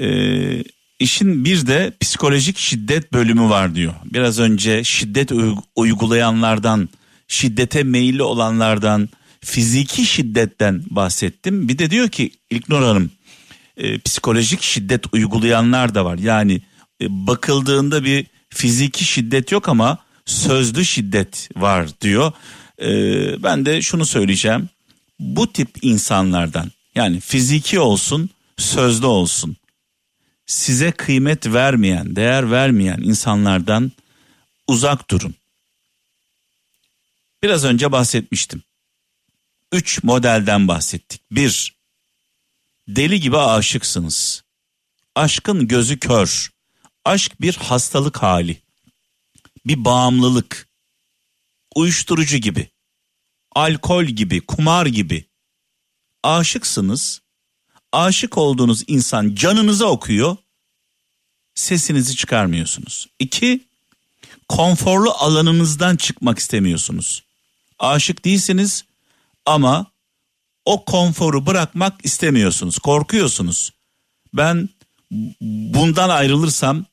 e, 0.00 0.06
işin 0.98 1.44
bir 1.44 1.66
de 1.66 1.92
psikolojik 2.00 2.58
şiddet 2.58 3.12
bölümü 3.12 3.42
var 3.50 3.74
diyor. 3.74 3.94
Biraz 4.04 4.38
önce 4.38 4.84
şiddet 4.84 5.32
uy- 5.32 5.56
uygulayanlardan, 5.76 6.88
şiddete 7.28 7.82
meyilli 7.82 8.22
olanlardan, 8.22 9.08
fiziki 9.44 10.06
şiddetten 10.06 10.82
bahsettim. 10.90 11.68
Bir 11.68 11.78
de 11.78 11.90
diyor 11.90 12.08
ki 12.08 12.30
İlknur 12.50 12.82
Hanım 12.82 13.10
e, 13.76 13.98
psikolojik 13.98 14.62
şiddet 14.62 15.14
uygulayanlar 15.14 15.94
da 15.94 16.04
var. 16.04 16.18
Yani 16.18 16.60
e, 17.00 17.06
bakıldığında 17.26 18.04
bir 18.04 18.26
fiziki 18.50 19.04
şiddet 19.04 19.52
yok 19.52 19.68
ama 19.68 19.98
sözlü 20.26 20.84
şiddet 20.84 21.48
var 21.56 21.88
diyor. 22.00 22.32
E, 22.82 22.88
ben 23.42 23.66
de 23.66 23.82
şunu 23.82 24.06
söyleyeceğim. 24.06 24.68
Bu 25.18 25.52
tip 25.52 25.68
insanlardan 25.82 26.70
yani 26.94 27.20
fiziki 27.20 27.78
olsun 27.78 28.30
sözlü 28.58 29.06
olsun 29.06 29.56
size 30.46 30.92
kıymet 30.92 31.46
vermeyen, 31.46 32.16
değer 32.16 32.50
vermeyen 32.50 32.98
insanlardan 32.98 33.92
uzak 34.68 35.10
durun. 35.10 35.34
Biraz 37.42 37.64
önce 37.64 37.92
bahsetmiştim. 37.92 38.62
Üç 39.72 40.02
modelden 40.02 40.68
bahsettik. 40.68 41.20
Bir, 41.30 41.74
deli 42.88 43.20
gibi 43.20 43.38
aşıksınız. 43.38 44.44
Aşkın 45.14 45.68
gözü 45.68 45.98
kör. 45.98 46.52
Aşk 47.04 47.40
bir 47.40 47.56
hastalık 47.56 48.22
hali. 48.22 48.62
Bir 49.66 49.84
bağımlılık. 49.84 50.68
Uyuşturucu 51.74 52.36
gibi. 52.36 52.70
Alkol 53.54 54.04
gibi, 54.04 54.40
kumar 54.40 54.86
gibi. 54.86 55.24
Aşıksınız. 56.22 57.20
Aşık 57.92 58.38
olduğunuz 58.38 58.84
insan 58.86 59.34
canınıza 59.34 59.86
okuyor. 59.86 60.36
Sesinizi 61.54 62.16
çıkarmıyorsunuz. 62.16 63.08
İki, 63.18 63.68
konforlu 64.48 65.10
alanınızdan 65.10 65.96
çıkmak 65.96 66.38
istemiyorsunuz. 66.38 67.22
Aşık 67.78 68.24
değilsiniz 68.24 68.84
ama 69.46 69.86
o 70.64 70.84
konforu 70.84 71.46
bırakmak 71.46 72.04
istemiyorsunuz. 72.04 72.78
Korkuyorsunuz. 72.78 73.72
Ben 74.34 74.68
bundan 75.40 76.08
ayrılırsam 76.08 76.84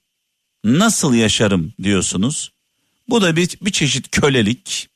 nasıl 0.64 1.14
yaşarım 1.14 1.74
diyorsunuz. 1.84 2.52
Bu 3.10 3.22
da 3.22 3.36
bir, 3.36 3.58
bir 3.62 3.72
çeşit 3.72 4.12
kölelik. 4.12 4.90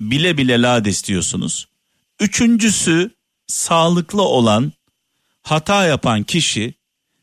Bile 0.00 0.38
bile 0.38 0.62
lades 0.62 1.04
diyorsunuz. 1.04 1.68
Üçüncüsü 2.20 3.10
sağlıklı 3.46 4.22
olan 4.22 4.72
hata 5.42 5.86
yapan 5.86 6.22
kişi 6.22 6.74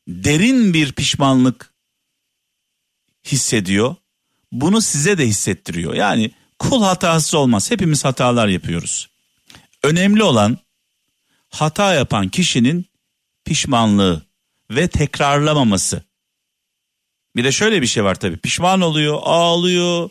derin 0.08 0.73
bir 0.73 0.91
pişmanlık 0.91 1.73
hissediyor. 3.26 3.95
Bunu 4.52 4.82
size 4.82 5.17
de 5.17 5.28
hissettiriyor. 5.28 5.93
Yani 5.93 6.32
kul 6.69 6.84
hatasız 6.84 7.34
olmaz. 7.36 7.71
Hepimiz 7.71 8.06
hatalar 8.06 8.47
yapıyoruz. 8.47 9.10
Önemli 9.84 10.23
olan 10.23 10.58
hata 11.49 11.93
yapan 11.93 12.30
kişinin 12.30 12.86
pişmanlığı 13.45 14.21
ve 14.71 14.88
tekrarlamaması. 14.88 16.04
Bir 17.36 17.43
de 17.43 17.52
şöyle 17.52 17.82
bir 17.82 17.88
şey 17.88 18.04
var 18.04 18.15
tabii. 18.15 18.38
Pişman 18.38 18.81
oluyor, 18.81 19.19
ağlıyor, 19.23 20.10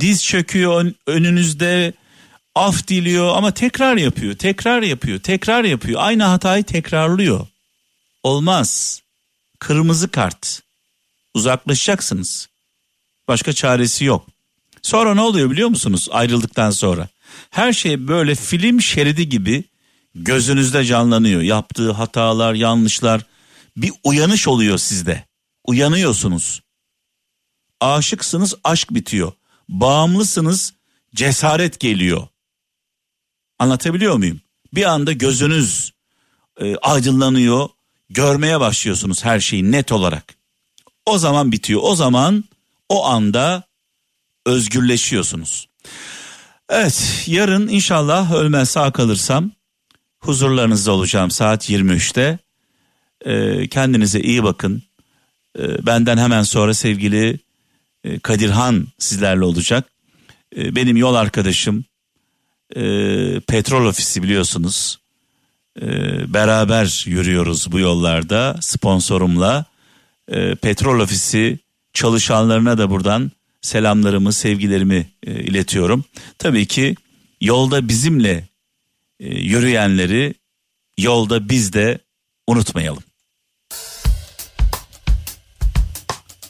diz 0.00 0.24
çöküyor 0.24 0.80
ön- 0.80 0.94
önünüzde, 1.06 1.92
af 2.54 2.88
diliyor 2.88 3.36
ama 3.36 3.50
tekrar 3.54 3.96
yapıyor, 3.96 4.34
tekrar 4.34 4.82
yapıyor, 4.82 5.20
tekrar 5.20 5.64
yapıyor. 5.64 6.00
Aynı 6.02 6.24
hatayı 6.24 6.64
tekrarlıyor. 6.64 7.46
Olmaz. 8.22 9.02
Kırmızı 9.58 10.10
kart. 10.10 10.62
Uzaklaşacaksınız. 11.34 12.48
Başka 13.28 13.52
çaresi 13.52 14.04
yok. 14.04 14.31
Sonra 14.82 15.14
ne 15.14 15.20
oluyor 15.20 15.50
biliyor 15.50 15.68
musunuz 15.68 16.08
ayrıldıktan 16.10 16.70
sonra? 16.70 17.08
Her 17.50 17.72
şey 17.72 18.08
böyle 18.08 18.34
film 18.34 18.80
şeridi 18.80 19.28
gibi 19.28 19.64
gözünüzde 20.14 20.84
canlanıyor. 20.84 21.40
Yaptığı 21.40 21.92
hatalar, 21.92 22.54
yanlışlar 22.54 23.22
bir 23.76 23.92
uyanış 24.04 24.48
oluyor 24.48 24.78
sizde. 24.78 25.24
Uyanıyorsunuz. 25.64 26.62
Aşıksınız, 27.80 28.54
aşk 28.64 28.90
bitiyor. 28.90 29.32
Bağımlısınız, 29.68 30.74
cesaret 31.14 31.80
geliyor. 31.80 32.28
Anlatabiliyor 33.58 34.16
muyum? 34.16 34.40
Bir 34.74 34.84
anda 34.84 35.12
gözünüz 35.12 35.92
e, 36.60 36.76
aydınlanıyor, 36.76 37.68
görmeye 38.10 38.60
başlıyorsunuz 38.60 39.24
her 39.24 39.40
şeyi 39.40 39.72
net 39.72 39.92
olarak. 39.92 40.34
O 41.06 41.18
zaman 41.18 41.52
bitiyor. 41.52 41.80
O 41.84 41.94
zaman 41.94 42.44
o 42.88 43.06
anda 43.06 43.64
özgürleşiyorsunuz. 44.46 45.68
Evet 46.68 47.24
yarın 47.26 47.68
inşallah 47.68 48.32
ölmez 48.32 48.70
sağ 48.70 48.92
kalırsam 48.92 49.50
huzurlarınızda 50.20 50.92
olacağım 50.92 51.30
saat 51.30 51.70
23'te. 51.70 52.38
Ee, 53.26 53.68
kendinize 53.68 54.20
iyi 54.20 54.42
bakın. 54.42 54.82
Ee, 55.58 55.86
benden 55.86 56.18
hemen 56.18 56.42
sonra 56.42 56.74
sevgili 56.74 57.38
e, 58.04 58.18
Kadirhan 58.18 58.88
sizlerle 58.98 59.44
olacak. 59.44 59.88
Ee, 60.56 60.76
benim 60.76 60.96
yol 60.96 61.14
arkadaşım 61.14 61.84
e, 62.76 62.82
petrol 63.40 63.86
ofisi 63.86 64.22
biliyorsunuz. 64.22 64.98
Beraber 66.26 67.04
yürüyoruz 67.06 67.72
bu 67.72 67.78
yollarda 67.78 68.56
sponsorumla. 68.60 69.64
Ee, 70.28 70.54
petrol 70.54 71.00
ofisi 71.00 71.58
çalışanlarına 71.92 72.78
da 72.78 72.90
buradan 72.90 73.30
selamlarımı, 73.62 74.32
sevgilerimi 74.32 75.06
e, 75.26 75.32
iletiyorum. 75.32 76.04
Tabii 76.38 76.66
ki 76.66 76.94
yolda 77.40 77.88
bizimle 77.88 78.48
e, 79.20 79.28
yürüyenleri 79.28 80.34
yolda 80.98 81.48
biz 81.48 81.72
de 81.72 81.98
unutmayalım. 82.46 83.02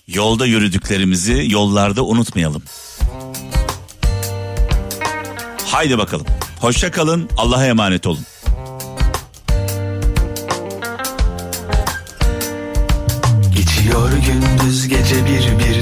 Yolda 0.07 0.47
yürüdüklerimizi 0.47 1.47
yollarda 1.49 2.05
unutmayalım. 2.05 2.63
Haydi 5.67 5.99
bakalım. 5.99 6.27
Hoşça 6.61 6.91
kalın. 6.91 7.29
Allah'a 7.37 7.67
emanet 7.67 8.07
olun. 8.07 8.25
Geçiyor 13.55 14.11
gündüz 14.13 14.89
gece 14.89 15.17
bir 15.27 15.59
bir 15.59 15.72